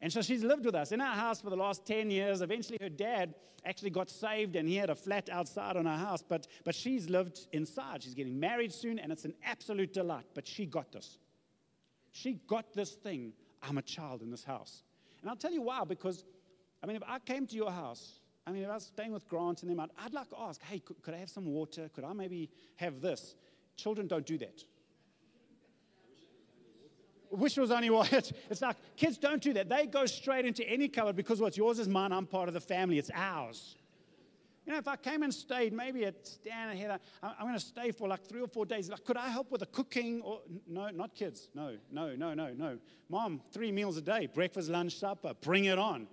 And 0.00 0.12
so 0.12 0.20
she's 0.20 0.44
lived 0.44 0.64
with 0.64 0.74
us 0.74 0.92
in 0.92 1.00
our 1.00 1.14
house 1.14 1.40
for 1.40 1.50
the 1.50 1.56
last 1.56 1.86
10 1.86 2.10
years. 2.10 2.42
Eventually, 2.42 2.78
her 2.80 2.88
dad 2.88 3.34
actually 3.64 3.90
got 3.90 4.10
saved 4.10 4.54
and 4.56 4.68
he 4.68 4.76
had 4.76 4.90
a 4.90 4.94
flat 4.94 5.28
outside 5.30 5.76
on 5.76 5.86
our 5.86 5.98
house, 5.98 6.22
but, 6.22 6.46
but 6.64 6.74
she's 6.74 7.08
lived 7.08 7.46
inside. 7.52 8.02
She's 8.02 8.14
getting 8.14 8.38
married 8.38 8.72
soon, 8.72 8.98
and 8.98 9.10
it's 9.10 9.24
an 9.24 9.34
absolute 9.44 9.92
delight. 9.92 10.26
But 10.34 10.46
she 10.46 10.66
got 10.66 10.92
this. 10.92 11.18
She 12.12 12.34
got 12.46 12.72
this 12.74 12.92
thing 12.92 13.32
I'm 13.62 13.78
a 13.78 13.82
child 13.82 14.22
in 14.22 14.30
this 14.30 14.44
house. 14.44 14.82
And 15.22 15.30
I'll 15.30 15.36
tell 15.36 15.52
you 15.52 15.62
why, 15.62 15.82
because, 15.84 16.24
I 16.82 16.86
mean, 16.86 16.96
if 16.96 17.02
I 17.06 17.18
came 17.18 17.46
to 17.46 17.56
your 17.56 17.70
house, 17.70 18.20
I 18.46 18.52
mean, 18.52 18.62
if 18.62 18.70
I 18.70 18.74
was 18.74 18.84
staying 18.84 19.12
with 19.12 19.26
Grant 19.26 19.62
and 19.62 19.70
them, 19.70 19.80
I'd, 19.80 19.90
I'd 19.98 20.14
like 20.14 20.28
to 20.30 20.38
ask, 20.38 20.62
hey, 20.62 20.78
could, 20.78 21.02
could 21.02 21.14
I 21.14 21.18
have 21.18 21.30
some 21.30 21.46
water? 21.46 21.90
Could 21.94 22.04
I 22.04 22.12
maybe 22.12 22.50
have 22.76 23.00
this? 23.00 23.34
Children 23.76 24.06
don't 24.06 24.26
do 24.26 24.38
that 24.38 24.62
wish 27.30 27.56
it 27.56 27.60
was 27.60 27.70
only 27.70 27.90
white. 27.90 28.32
It's 28.50 28.62
like 28.62 28.76
kids 28.96 29.18
don't 29.18 29.42
do 29.42 29.52
that. 29.54 29.68
They 29.68 29.86
go 29.86 30.06
straight 30.06 30.44
into 30.44 30.68
any 30.68 30.88
cupboard 30.88 31.16
because 31.16 31.40
what's 31.40 31.56
yours 31.56 31.78
is 31.78 31.88
mine. 31.88 32.12
I'm 32.12 32.26
part 32.26 32.48
of 32.48 32.54
the 32.54 32.60
family. 32.60 32.98
It's 32.98 33.10
ours. 33.14 33.76
You 34.66 34.72
know, 34.72 34.78
if 34.78 34.88
I 34.88 34.96
came 34.96 35.22
and 35.22 35.32
stayed, 35.32 35.72
maybe 35.72 36.04
at 36.04 36.26
Stan 36.26 36.70
and 36.70 36.78
Heather, 36.78 36.98
I'm 37.22 37.46
going 37.46 37.54
to 37.54 37.60
stay 37.60 37.92
for 37.92 38.08
like 38.08 38.26
three 38.26 38.40
or 38.40 38.48
four 38.48 38.66
days. 38.66 38.90
Like, 38.90 39.04
could 39.04 39.16
I 39.16 39.28
help 39.28 39.52
with 39.52 39.60
the 39.60 39.66
cooking? 39.66 40.20
Or 40.22 40.40
no, 40.66 40.88
not 40.88 41.14
kids. 41.14 41.48
No, 41.54 41.76
no, 41.92 42.16
no, 42.16 42.34
no, 42.34 42.52
no. 42.52 42.78
Mom, 43.08 43.40
three 43.52 43.70
meals 43.70 43.96
a 43.96 44.02
day: 44.02 44.26
breakfast, 44.26 44.68
lunch, 44.68 44.96
supper. 44.98 45.34
Bring 45.40 45.66
it 45.66 45.78
on. 45.78 46.08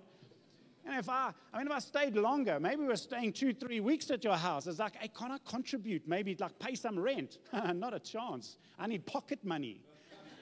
And 0.86 0.98
if 0.98 1.08
I, 1.08 1.32
I 1.52 1.58
mean, 1.58 1.66
if 1.66 1.72
I 1.72 1.78
stayed 1.78 2.14
longer, 2.14 2.60
maybe 2.60 2.84
we 2.84 2.92
are 2.92 2.96
staying 2.96 3.32
two, 3.32 3.52
three 3.54 3.80
weeks 3.80 4.10
at 4.10 4.22
your 4.22 4.36
house. 4.36 4.66
It's 4.66 4.78
like, 4.78 4.96
hey, 4.96 5.08
can 5.08 5.32
I 5.32 5.38
contribute? 5.44 6.06
Maybe 6.06 6.36
like 6.38 6.58
pay 6.58 6.74
some 6.74 6.98
rent. 6.98 7.38
not 7.52 7.94
a 7.94 7.98
chance. 7.98 8.58
I 8.78 8.86
need 8.86 9.06
pocket 9.06 9.44
money. 9.44 9.80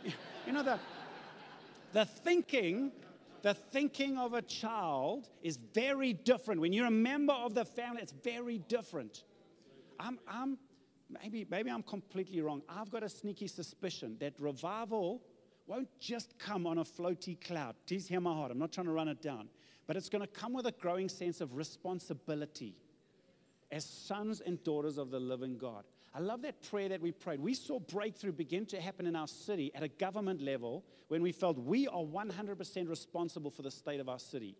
You 0.47 0.53
know, 0.53 0.65
the, 0.65 0.81
the 1.93 2.05
thinking, 2.05 2.91
the 3.43 3.55
thinking 3.55 4.19
of 4.19 4.35
a 4.35 4.43
child 4.43 5.29
is 5.41 5.57
very 5.57 6.15
different. 6.15 6.61
When 6.61 6.73
you're 6.73 6.87
a 6.87 6.91
member 6.91 7.33
of 7.33 7.55
the 7.55 7.65
family, 7.65 8.03
it's 8.03 8.11
very 8.11 8.59
different. 8.59 9.23
I'm, 10.01 10.19
I'm 10.27 10.59
maybe, 11.09 11.47
maybe 11.49 11.71
I'm 11.71 11.85
completely 11.85 12.41
wrong. 12.41 12.63
I've 12.69 12.91
got 12.91 13.05
a 13.05 13.09
sneaky 13.09 13.47
suspicion 13.47 14.17
that 14.19 14.35
revival 14.41 15.23
won't 15.69 15.89
just 16.01 16.37
come 16.39 16.67
on 16.67 16.79
a 16.79 16.85
floaty 16.85 17.41
cloud. 17.41 17.77
Please 17.87 18.09
hear 18.09 18.21
my 18.21 18.33
heart. 18.33 18.51
I'm 18.51 18.59
not 18.59 18.73
trying 18.73 18.87
to 18.87 18.93
run 18.93 19.09
it 19.09 19.23
down. 19.23 19.49
But 19.87 19.97
it's 19.97 20.09
going 20.09 20.23
to 20.23 20.29
come 20.29 20.53
with 20.53 20.67
a 20.67 20.73
growing 20.73 21.09
sense 21.09 21.41
of 21.41 21.55
responsibility 21.55 22.75
as 23.71 23.85
sons 23.85 24.41
and 24.41 24.63
daughters 24.65 24.99
of 24.99 25.11
the 25.11 25.21
living 25.21 25.57
God. 25.57 25.85
I 26.15 26.21
love 26.21 26.43
that 26.43 26.63
prayer 26.69 26.91
that 26.91 27.01
we 27.01 27.11
prayed. 27.11 27.41
We 27.41 27.55
saw 27.55 27.79
breakthrough 27.79 28.33
begin 28.33 28.67
to 28.67 28.81
happen 28.81 29.07
in 29.07 29.17
our 29.17 29.27
city 29.27 29.73
at 29.75 29.83
a 29.83 29.89
government 29.89 30.43
level 30.43 30.85
when 31.09 31.23
we 31.23 31.33
felt 31.33 31.59
we 31.59 31.89
are 31.89 32.03
100% 32.03 32.89
responsible 32.89 33.51
for 33.51 33.63
the 33.63 33.71
state 33.71 33.99
of 33.99 34.09
our 34.09 34.19
city. 34.19 34.57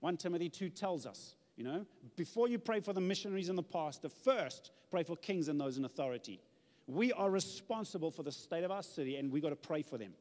1 0.00 0.16
Timothy 0.16 0.48
2 0.48 0.70
tells 0.70 1.04
us, 1.04 1.34
you 1.56 1.64
know, 1.64 1.84
before 2.16 2.48
you 2.48 2.58
pray 2.58 2.80
for 2.80 2.92
the 2.92 3.00
missionaries 3.00 3.50
in 3.50 3.56
the 3.56 3.62
past, 3.62 4.00
the 4.00 4.08
first 4.08 4.70
pray 4.90 5.02
for 5.02 5.16
kings 5.16 5.48
and 5.48 5.60
those 5.60 5.76
in 5.76 5.84
authority. 5.84 6.40
We 6.86 7.12
are 7.12 7.30
responsible 7.30 8.10
for 8.10 8.22
the 8.22 8.32
state 8.32 8.64
of 8.64 8.70
our 8.70 8.82
city 8.82 9.16
and 9.16 9.30
we 9.30 9.40
got 9.40 9.50
to 9.50 9.56
pray 9.56 9.82
for 9.82 9.98
them. 9.98 10.12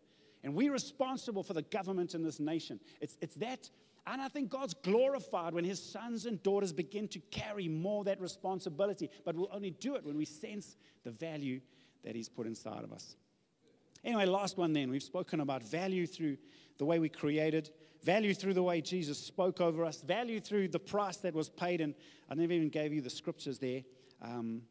And 0.43 0.53
we're 0.53 0.73
responsible 0.73 1.43
for 1.43 1.53
the 1.53 1.61
government 1.61 2.13
in 2.13 2.23
this 2.23 2.39
nation. 2.39 2.79
It's, 2.99 3.17
it's 3.21 3.35
that 3.35 3.69
and 4.11 4.21
I 4.21 4.27
think 4.27 4.49
God's 4.49 4.73
glorified 4.73 5.53
when 5.53 5.65
his 5.65 5.81
sons 5.81 6.25
and 6.25 6.41
daughters 6.41 6.73
begin 6.73 7.07
to 7.09 7.19
carry 7.31 7.67
more 7.67 8.03
that 8.05 8.21
responsibility. 8.21 9.09
But 9.25 9.35
we'll 9.35 9.49
only 9.51 9.71
do 9.71 9.95
it 9.95 10.05
when 10.05 10.17
we 10.17 10.25
sense 10.25 10.77
the 11.03 11.11
value 11.11 11.59
that 12.03 12.15
he's 12.15 12.29
put 12.29 12.47
inside 12.47 12.83
of 12.83 12.91
us. 12.93 13.15
Anyway, 14.03 14.25
last 14.25 14.57
one 14.57 14.73
then. 14.73 14.89
We've 14.89 15.03
spoken 15.03 15.41
about 15.41 15.63
value 15.63 16.07
through 16.07 16.37
the 16.77 16.85
way 16.85 16.99
we 16.99 17.09
created, 17.09 17.71
value 18.03 18.33
through 18.33 18.53
the 18.53 18.63
way 18.63 18.79
Jesus 18.81 19.17
spoke 19.17 19.59
over 19.59 19.83
us, 19.83 20.01
value 20.01 20.39
through 20.39 20.69
the 20.69 20.79
price 20.79 21.17
that 21.17 21.33
was 21.33 21.49
paid. 21.49 21.81
And 21.81 21.93
I 22.29 22.35
never 22.35 22.53
even 22.53 22.69
gave 22.69 22.93
you 22.93 23.01
the 23.01 23.09
scriptures 23.09 23.59
there. 23.59 23.81
Um, 24.21 24.61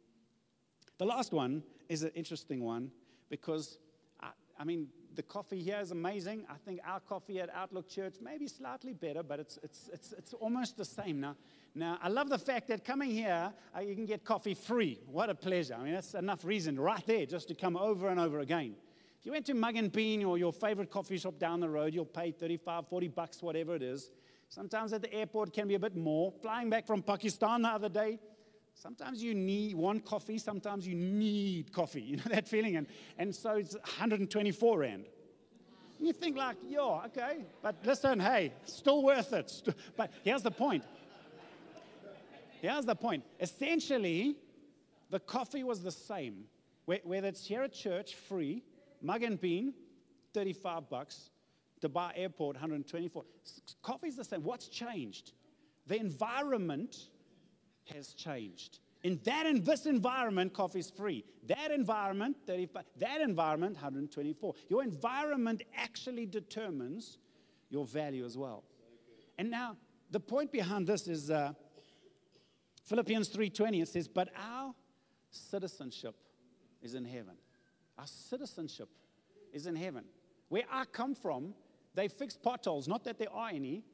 The 0.99 1.05
last 1.05 1.33
one 1.33 1.63
is 1.89 2.03
an 2.03 2.13
interesting 2.15 2.65
one 2.65 2.91
because, 3.29 3.79
I, 4.21 4.31
I 4.59 4.65
mean, 4.65 4.89
the 5.17 5.23
coffee 5.23 5.61
here 5.61 5.79
is 5.81 5.91
amazing. 5.91 6.45
I 6.49 6.57
think 6.65 6.81
our 6.87 7.01
coffee 7.01 7.41
at 7.41 7.51
Outlook 7.55 7.89
Church 7.89 8.17
may 8.21 8.39
be 8.39 8.47
slightly 8.47 8.93
better, 8.93 9.23
but 9.23 9.41
it's, 9.41 9.59
it's, 9.63 9.89
it's, 9.93 10.13
it's 10.13 10.35
almost 10.35 10.77
the 10.77 10.85
same. 10.85 11.21
Now, 11.21 11.37
now, 11.75 11.99
I 12.03 12.09
love 12.09 12.29
the 12.29 12.39
fact 12.39 12.69
that 12.69 12.85
coming 12.85 13.11
here, 13.11 13.53
uh, 13.77 13.81
you 13.81 13.95
can 13.95 14.07
get 14.07 14.25
coffee 14.25 14.55
free. 14.55 14.99
What 15.07 15.29
a 15.29 15.35
pleasure. 15.35 15.77
I 15.79 15.83
mean, 15.83 15.93
that's 15.93 16.15
enough 16.15 16.45
reason 16.45 16.79
right 16.79 17.05
there 17.07 17.27
just 17.27 17.49
to 17.49 17.55
come 17.55 17.77
over 17.77 18.09
and 18.09 18.19
over 18.21 18.41
again. 18.41 18.75
If 19.19 19.27
you 19.27 19.33
went 19.33 19.45
to 19.47 19.55
Mug 19.55 19.77
and 19.77 19.93
Bean 19.93 20.25
or 20.25 20.39
your 20.39 20.53
favorite 20.53 20.91
coffee 20.91 21.19
shop 21.19 21.39
down 21.39 21.61
the 21.61 21.69
road, 21.69 21.93
you'll 21.93 22.05
pay 22.07 22.31
35, 22.31 22.89
40 22.89 23.09
bucks, 23.09 23.43
whatever 23.43 23.75
it 23.75 23.83
is. 23.83 24.11
Sometimes 24.49 24.93
at 24.93 25.03
the 25.03 25.13
airport 25.13 25.53
can 25.53 25.67
be 25.69 25.75
a 25.75 25.79
bit 25.79 25.97
more. 25.97 26.33
Flying 26.41 26.71
back 26.71 26.87
from 26.87 27.03
Pakistan 27.03 27.63
the 27.63 27.69
other 27.69 27.89
day, 27.89 28.21
sometimes 28.77 29.23
you 29.23 29.35
need 29.35 29.75
one 29.75 30.01
coffee, 30.01 30.39
sometimes 30.39 30.87
you 30.87 30.95
need 30.95 31.73
coffee. 31.73 32.03
You 32.07 32.17
know 32.19 32.25
that 32.31 32.47
feeling? 32.47 32.77
And, 32.77 32.87
and 33.19 33.35
so 33.35 33.53
it's 33.57 33.75
124 33.75 34.79
Rand. 34.79 35.05
And 35.99 36.07
you 36.07 36.13
think 36.13 36.37
like, 36.37 36.57
yo, 36.69 37.03
okay, 37.07 37.47
but 37.63 37.77
listen, 37.85 38.21
hey, 38.21 38.53
still 38.65 39.03
worth 39.03 39.33
it. 39.33 39.51
But 39.97 40.13
here's 40.23 40.43
the 40.43 40.51
point. 40.51 40.85
Here's 42.61 42.85
the 42.85 42.95
point. 42.95 43.25
Essentially, 43.41 44.37
the 45.11 45.21
coffee 45.21 45.65
was 45.65 45.83
the 45.83 45.91
same. 45.91 46.45
Whether 46.85 47.29
it's 47.29 47.47
here 47.47 47.63
at 47.63 47.73
church, 47.73 48.15
free, 48.15 48.63
mug 49.03 49.23
and 49.23 49.41
bean, 49.41 49.75
35 50.35 50.89
bucks, 50.89 51.31
Dubai 51.81 52.13
Airport, 52.15 52.57
124. 52.57 53.25
Coffee's 53.83 54.17
the 54.17 54.25
same. 54.25 54.43
What's 54.43 54.69
changed? 54.69 55.33
The 55.87 55.99
environment 55.99 57.09
has 57.95 58.13
changed. 58.15 58.79
In 59.03 59.21
that 59.25 59.47
in 59.47 59.63
this 59.63 59.87
environment, 59.87 60.53
coffee 60.53 60.81
is 60.81 60.91
free. 60.91 61.25
That 61.47 61.71
environment, 61.71 62.37
35. 62.47 62.85
That 62.99 63.21
environment, 63.21 63.75
124. 63.75 64.55
Your 64.69 64.83
environment 64.83 65.63
actually 65.77 66.27
determines 66.27 67.19
your 67.71 67.85
value 67.85 68.25
as 68.25 68.37
well. 68.37 68.65
And 69.39 69.51
now, 69.51 69.77
the 70.11 70.21
point 70.21 70.51
behind 70.51 70.87
this 70.87 71.07
is 71.07 71.31
uh, 71.31 71.53
Philippians 72.85 73.29
3:20. 73.29 73.83
It 73.83 73.89
says, 73.89 74.09
"But 74.09 74.31
our 74.37 74.75
citizenship 75.31 76.17
is 76.83 76.95
in 76.95 77.05
heaven. 77.05 77.37
Our 77.99 78.07
citizenship 78.07 78.89
is 79.53 79.67
in 79.67 79.77
heaven. 79.77 80.05
Where 80.49 80.65
I 80.71 80.85
come 80.85 81.15
from, 81.15 81.55
they 81.95 82.09
fix 82.09 82.37
potholes. 82.37 82.89
Not 82.89 83.05
that 83.05 83.19
there 83.19 83.33
are 83.33 83.49
any. 83.49 83.85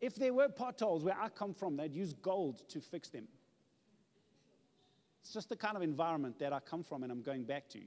If 0.00 0.16
there 0.16 0.34
were 0.34 0.48
potholes 0.48 1.04
where 1.04 1.16
I 1.18 1.28
come 1.28 1.54
from, 1.54 1.76
they'd 1.76 1.94
use 1.94 2.12
gold 2.12 2.68
to 2.70 2.80
fix 2.80 3.08
them. 3.08 3.28
It's 5.22 5.32
just 5.32 5.48
the 5.48 5.56
kind 5.56 5.76
of 5.76 5.82
environment 5.82 6.38
that 6.40 6.52
I 6.52 6.60
come 6.60 6.82
from 6.82 7.02
and 7.02 7.12
I'm 7.12 7.22
going 7.22 7.44
back 7.44 7.68
to. 7.70 7.80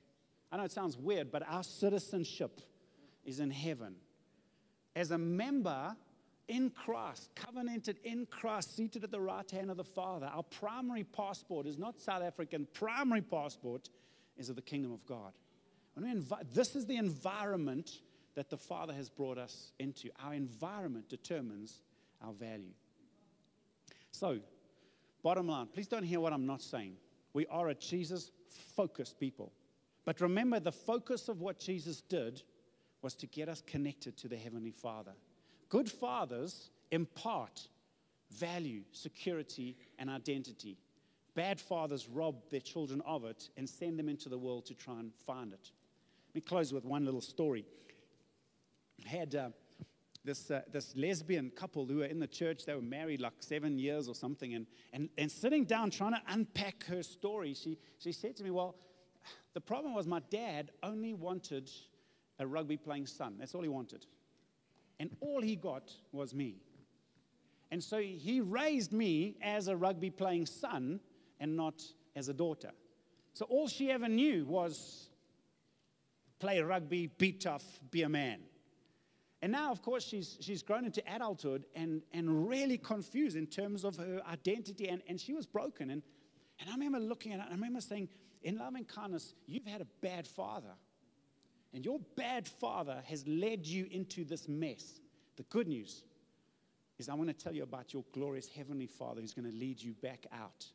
I 0.51 0.57
know 0.57 0.63
it 0.63 0.71
sounds 0.71 0.97
weird, 0.97 1.31
but 1.31 1.43
our 1.47 1.63
citizenship 1.63 2.61
is 3.25 3.39
in 3.39 3.51
heaven. 3.51 3.95
As 4.95 5.11
a 5.11 5.17
member 5.17 5.95
in 6.47 6.69
Christ, 6.69 7.29
covenanted 7.35 7.99
in 8.03 8.25
Christ, 8.27 8.75
seated 8.75 9.03
at 9.03 9.11
the 9.11 9.19
right 9.19 9.49
hand 9.49 9.69
of 9.69 9.77
the 9.77 9.83
Father, 9.83 10.27
our 10.27 10.43
primary 10.43 11.03
passport 11.03 11.67
is 11.67 11.77
not 11.77 11.99
South 11.99 12.23
African, 12.23 12.67
primary 12.73 13.21
passport 13.21 13.89
is 14.37 14.49
of 14.49 14.55
the 14.55 14.61
kingdom 14.61 14.93
of 14.93 15.05
God. 15.05 15.33
When 15.95 16.05
we 16.05 16.23
this 16.53 16.75
is 16.75 16.85
the 16.85 16.97
environment 16.97 17.89
that 18.35 18.49
the 18.49 18.57
Father 18.57 18.93
has 18.93 19.09
brought 19.09 19.37
us 19.37 19.71
into. 19.79 20.09
Our 20.23 20.33
environment 20.33 21.09
determines 21.09 21.81
our 22.21 22.33
value. 22.33 22.73
So, 24.11 24.39
bottom 25.23 25.47
line, 25.47 25.67
please 25.73 25.87
don't 25.87 26.03
hear 26.03 26.19
what 26.19 26.33
I'm 26.33 26.45
not 26.45 26.61
saying. 26.61 26.97
We 27.35 27.45
are 27.47 27.67
a 27.67 27.75
Jesus 27.75 28.31
focused 28.77 29.19
people. 29.19 29.51
But 30.05 30.21
remember, 30.21 30.61
the 30.61 30.71
focus 30.71 31.27
of 31.27 31.41
what 31.41 31.59
Jesus 31.59 31.99
did 31.99 32.41
was 33.01 33.13
to 33.15 33.27
get 33.27 33.49
us 33.49 33.61
connected 33.67 34.15
to 34.19 34.29
the 34.29 34.37
Heavenly 34.37 34.71
Father. 34.71 35.11
Good 35.67 35.91
fathers 35.91 36.69
impart 36.91 37.67
value, 38.31 38.83
security, 38.93 39.75
and 39.99 40.09
identity. 40.09 40.77
Bad 41.35 41.59
fathers 41.59 42.07
rob 42.07 42.35
their 42.51 42.61
children 42.61 43.01
of 43.05 43.25
it 43.25 43.49
and 43.57 43.67
send 43.67 43.99
them 43.99 44.07
into 44.07 44.29
the 44.29 44.37
world 44.37 44.65
to 44.67 44.73
try 44.73 44.97
and 44.97 45.11
find 45.27 45.51
it. 45.51 45.71
Let 46.29 46.35
me 46.35 46.41
close 46.41 46.71
with 46.71 46.85
one 46.85 47.03
little 47.03 47.19
story. 47.19 47.65
I 49.05 49.09
had 49.09 49.35
uh, 49.35 49.49
this, 50.25 50.49
uh, 50.51 50.61
this 50.71 50.95
lesbian 50.95 51.51
couple 51.51 51.85
who 51.85 51.97
were 51.97 52.05
in 52.05 52.19
the 52.19 52.27
church. 52.27 52.65
They 52.65 52.73
were 52.73 52.81
married 52.81 53.21
like 53.21 53.33
seven 53.39 53.77
years 53.77 54.09
or 54.09 54.15
something. 54.15 54.55
And, 54.55 54.65
and, 54.91 55.09
and 55.17 55.31
sitting 55.31 55.65
down 55.65 55.91
trying 55.91 56.13
to 56.13 56.21
unpack 56.27 56.83
her 56.85 57.03
story, 57.03 57.53
she, 57.53 57.77
she 57.99 58.11
said 58.11 58.35
to 58.37 58.43
me, 58.43 58.51
Well, 58.51 58.75
the 59.53 59.61
problem 59.61 59.93
was 59.93 60.07
my 60.07 60.21
dad 60.29 60.71
only 60.83 61.13
wanted 61.13 61.69
a 62.39 62.47
rugby 62.47 62.77
playing 62.77 63.07
son. 63.07 63.35
That's 63.39 63.55
all 63.55 63.61
he 63.61 63.69
wanted. 63.69 64.05
And 64.99 65.11
all 65.21 65.41
he 65.41 65.55
got 65.55 65.91
was 66.11 66.33
me. 66.33 66.57
And 67.71 67.83
so 67.83 67.99
he 67.99 68.41
raised 68.41 68.93
me 68.93 69.37
as 69.41 69.67
a 69.67 69.75
rugby 69.75 70.09
playing 70.09 70.45
son 70.45 70.99
and 71.39 71.55
not 71.55 71.83
as 72.15 72.29
a 72.29 72.33
daughter. 72.33 72.71
So 73.33 73.45
all 73.45 73.67
she 73.67 73.91
ever 73.91 74.07
knew 74.07 74.45
was 74.45 75.09
play 76.39 76.61
rugby, 76.61 77.07
be 77.07 77.33
tough, 77.33 77.63
be 77.91 78.03
a 78.03 78.09
man. 78.09 78.41
And 79.41 79.51
now, 79.51 79.71
of 79.71 79.81
course, 79.81 80.03
she's, 80.03 80.37
she's 80.39 80.63
grown 80.63 80.85
into 80.85 81.03
adulthood 81.13 81.65
and, 81.75 82.01
and 82.13 82.47
really 82.47 82.77
confused 82.77 83.35
in 83.35 83.47
terms 83.47 83.83
of 83.83 83.97
her 83.97 84.21
identity. 84.27 84.87
And, 84.87 85.01
and 85.07 85.19
she 85.19 85.33
was 85.33 85.45
broken. 85.45 85.91
And, 85.91 86.01
and 86.59 86.69
I 86.69 86.73
remember 86.73 86.99
looking 86.99 87.33
at 87.33 87.39
and 87.39 87.49
I 87.49 87.51
remember 87.51 87.81
saying, 87.81 88.09
in 88.43 88.57
love 88.57 88.75
and 88.75 88.87
kindness, 88.87 89.33
you've 89.47 89.65
had 89.65 89.81
a 89.81 89.87
bad 90.01 90.27
father. 90.27 90.73
And 91.73 91.83
your 91.83 91.99
bad 92.15 92.47
father 92.47 93.03
has 93.05 93.27
led 93.27 93.65
you 93.65 93.87
into 93.91 94.23
this 94.23 94.47
mess. 94.47 95.01
The 95.35 95.43
good 95.43 95.67
news 95.67 96.03
is 96.97 97.09
I 97.09 97.13
want 97.15 97.27
to 97.27 97.33
tell 97.33 97.53
you 97.53 97.63
about 97.63 97.93
your 97.93 98.05
glorious 98.13 98.47
heavenly 98.47 98.87
father 98.87 99.19
who's 99.19 99.33
going 99.33 99.51
to 99.51 99.57
lead 99.57 99.81
you 99.81 99.93
back 100.01 100.25
out. 100.31 100.65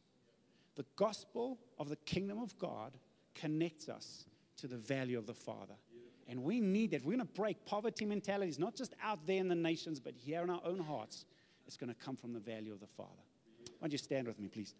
The 0.76 0.84
gospel 0.96 1.58
of 1.78 1.88
the 1.88 1.96
kingdom 1.96 2.38
of 2.38 2.58
God 2.58 2.92
connects 3.34 3.88
us 3.88 4.26
to 4.58 4.66
the 4.66 4.76
value 4.76 5.18
of 5.18 5.26
the 5.26 5.34
father. 5.34 5.74
And 6.30 6.44
we 6.44 6.60
need 6.60 6.92
that. 6.92 7.04
We're 7.04 7.16
going 7.16 7.26
to 7.26 7.34
break 7.34 7.66
poverty 7.66 8.04
mentalities, 8.04 8.56
not 8.56 8.76
just 8.76 8.94
out 9.02 9.26
there 9.26 9.38
in 9.38 9.48
the 9.48 9.56
nations, 9.56 9.98
but 9.98 10.14
here 10.14 10.42
in 10.42 10.48
our 10.48 10.60
own 10.64 10.78
hearts. 10.78 11.24
It's 11.66 11.76
going 11.76 11.92
to 11.92 12.00
come 12.00 12.14
from 12.14 12.32
the 12.32 12.38
value 12.38 12.72
of 12.72 12.78
the 12.78 12.86
Father. 12.86 13.10
Why 13.64 13.86
don't 13.86 13.92
you 13.92 13.98
stand 13.98 14.28
with 14.28 14.38
me, 14.38 14.46
please? 14.46 14.72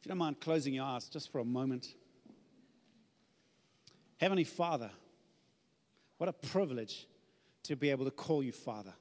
If 0.00 0.06
you 0.06 0.08
don't 0.08 0.18
mind 0.18 0.40
closing 0.40 0.74
your 0.74 0.84
eyes 0.84 1.08
just 1.08 1.30
for 1.30 1.38
a 1.38 1.44
moment. 1.44 1.94
Heavenly 4.18 4.44
Father, 4.44 4.90
what 6.18 6.28
a 6.28 6.32
privilege 6.32 7.06
to 7.62 7.76
be 7.76 7.90
able 7.90 8.06
to 8.06 8.10
call 8.10 8.42
you 8.42 8.50
Father. 8.50 8.92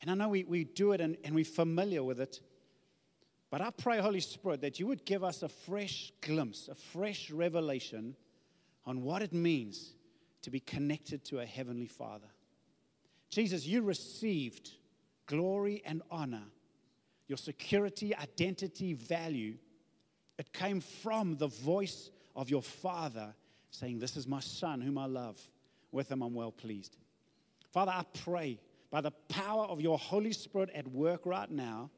And 0.00 0.10
I 0.10 0.14
know 0.14 0.28
we, 0.28 0.42
we 0.42 0.64
do 0.64 0.92
it 0.92 1.00
and, 1.00 1.16
and 1.22 1.32
we're 1.32 1.44
familiar 1.44 2.02
with 2.02 2.20
it. 2.20 2.40
But 3.50 3.60
I 3.60 3.70
pray, 3.70 3.98
Holy 3.98 4.20
Spirit, 4.20 4.60
that 4.60 4.78
you 4.78 4.86
would 4.86 5.04
give 5.04 5.24
us 5.24 5.42
a 5.42 5.48
fresh 5.48 6.12
glimpse, 6.20 6.68
a 6.68 6.74
fresh 6.76 7.30
revelation 7.32 8.14
on 8.86 9.02
what 9.02 9.22
it 9.22 9.32
means 9.32 9.94
to 10.42 10.50
be 10.50 10.60
connected 10.60 11.24
to 11.26 11.40
a 11.40 11.46
heavenly 11.46 11.88
Father. 11.88 12.28
Jesus, 13.28 13.66
you 13.66 13.82
received 13.82 14.70
glory 15.26 15.82
and 15.84 16.02
honor, 16.10 16.44
your 17.26 17.36
security, 17.36 18.14
identity, 18.14 18.94
value. 18.94 19.56
It 20.38 20.52
came 20.52 20.80
from 20.80 21.36
the 21.36 21.48
voice 21.48 22.10
of 22.36 22.50
your 22.50 22.62
Father 22.62 23.34
saying, 23.70 23.98
This 23.98 24.16
is 24.16 24.26
my 24.26 24.40
Son 24.40 24.80
whom 24.80 24.96
I 24.96 25.06
love. 25.06 25.38
With 25.92 26.10
him 26.10 26.22
I'm 26.22 26.34
well 26.34 26.52
pleased. 26.52 26.96
Father, 27.72 27.92
I 27.92 28.04
pray 28.22 28.60
by 28.90 29.00
the 29.00 29.10
power 29.28 29.64
of 29.64 29.80
your 29.80 29.98
Holy 29.98 30.32
Spirit 30.32 30.70
at 30.72 30.86
work 30.86 31.26
right 31.26 31.50
now 31.50 31.90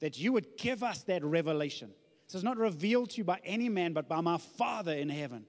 that 0.00 0.18
you 0.18 0.32
would 0.32 0.56
give 0.56 0.82
us 0.82 1.02
that 1.04 1.24
revelation. 1.24 1.90
This 2.26 2.36
is 2.36 2.44
not 2.44 2.58
revealed 2.58 3.10
to 3.10 3.18
you 3.18 3.24
by 3.24 3.40
any 3.44 3.68
man, 3.68 3.92
but 3.92 4.08
by 4.08 4.20
my 4.20 4.38
Father 4.38 4.92
in 4.92 5.08
heaven. 5.08 5.44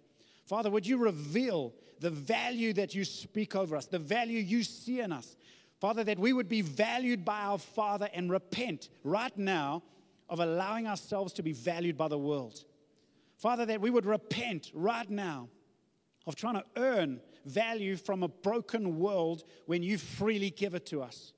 Father, 0.45 0.69
would 0.69 0.85
you 0.85 0.97
reveal 0.97 1.73
the 1.99 2.09
value 2.09 2.73
that 2.73 2.93
you 2.95 3.05
speak 3.05 3.55
over 3.55 3.75
us, 3.75 3.85
the 3.85 3.99
value 3.99 4.39
you 4.39 4.63
see 4.63 4.99
in 4.99 5.11
us? 5.11 5.35
Father, 5.79 6.03
that 6.03 6.19
we 6.19 6.33
would 6.33 6.49
be 6.49 6.61
valued 6.61 7.23
by 7.23 7.41
our 7.41 7.57
Father 7.57 8.09
and 8.13 8.31
repent 8.31 8.89
right 9.03 9.35
now 9.37 9.83
of 10.29 10.39
allowing 10.39 10.87
ourselves 10.87 11.33
to 11.33 11.43
be 11.43 11.53
valued 11.53 11.97
by 11.97 12.07
the 12.07 12.17
world. 12.17 12.63
Father, 13.37 13.65
that 13.65 13.81
we 13.81 13.89
would 13.89 14.05
repent 14.05 14.71
right 14.73 15.09
now 15.09 15.49
of 16.27 16.35
trying 16.35 16.53
to 16.55 16.63
earn 16.77 17.19
value 17.45 17.95
from 17.95 18.23
a 18.23 18.27
broken 18.27 18.99
world 18.99 19.43
when 19.65 19.81
you 19.81 19.97
freely 19.97 20.51
give 20.51 20.75
it 20.75 20.85
to 20.87 21.01
us. 21.01 21.33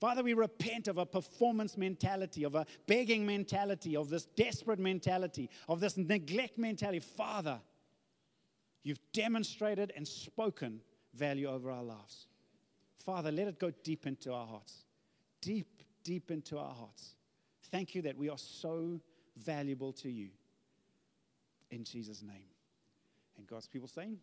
Father, 0.00 0.22
we 0.22 0.32
repent 0.32 0.88
of 0.88 0.96
a 0.96 1.04
performance 1.04 1.76
mentality, 1.76 2.44
of 2.44 2.54
a 2.54 2.64
begging 2.86 3.26
mentality, 3.26 3.96
of 3.96 4.08
this 4.08 4.24
desperate 4.24 4.78
mentality, 4.78 5.50
of 5.68 5.78
this 5.78 5.98
neglect 5.98 6.56
mentality. 6.56 7.00
Father, 7.00 7.60
you've 8.82 9.00
demonstrated 9.12 9.92
and 9.94 10.08
spoken 10.08 10.80
value 11.12 11.48
over 11.48 11.70
our 11.70 11.82
lives. 11.82 12.26
Father, 13.04 13.30
let 13.30 13.46
it 13.46 13.58
go 13.58 13.70
deep 13.82 14.06
into 14.06 14.32
our 14.32 14.46
hearts. 14.46 14.84
Deep, 15.42 15.82
deep 16.02 16.30
into 16.30 16.58
our 16.58 16.74
hearts. 16.74 17.14
thank 17.70 17.94
you 17.94 18.02
that 18.02 18.16
we 18.16 18.28
are 18.28 18.38
so 18.38 19.00
valuable 19.36 19.92
to 19.92 20.10
you. 20.10 20.28
In 21.70 21.84
Jesus' 21.84 22.22
name. 22.22 22.48
And 23.36 23.46
God's 23.46 23.68
people 23.68 23.86
saying, 23.88 24.18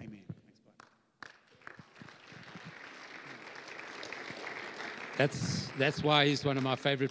Amen. 0.00 0.24
Thanks, 0.26 0.60
bye. 0.60 0.72
That's, 5.16 5.68
that's 5.78 6.02
why 6.02 6.26
he's 6.26 6.44
one 6.44 6.56
of 6.56 6.62
my 6.62 6.76
favorite 6.76 7.00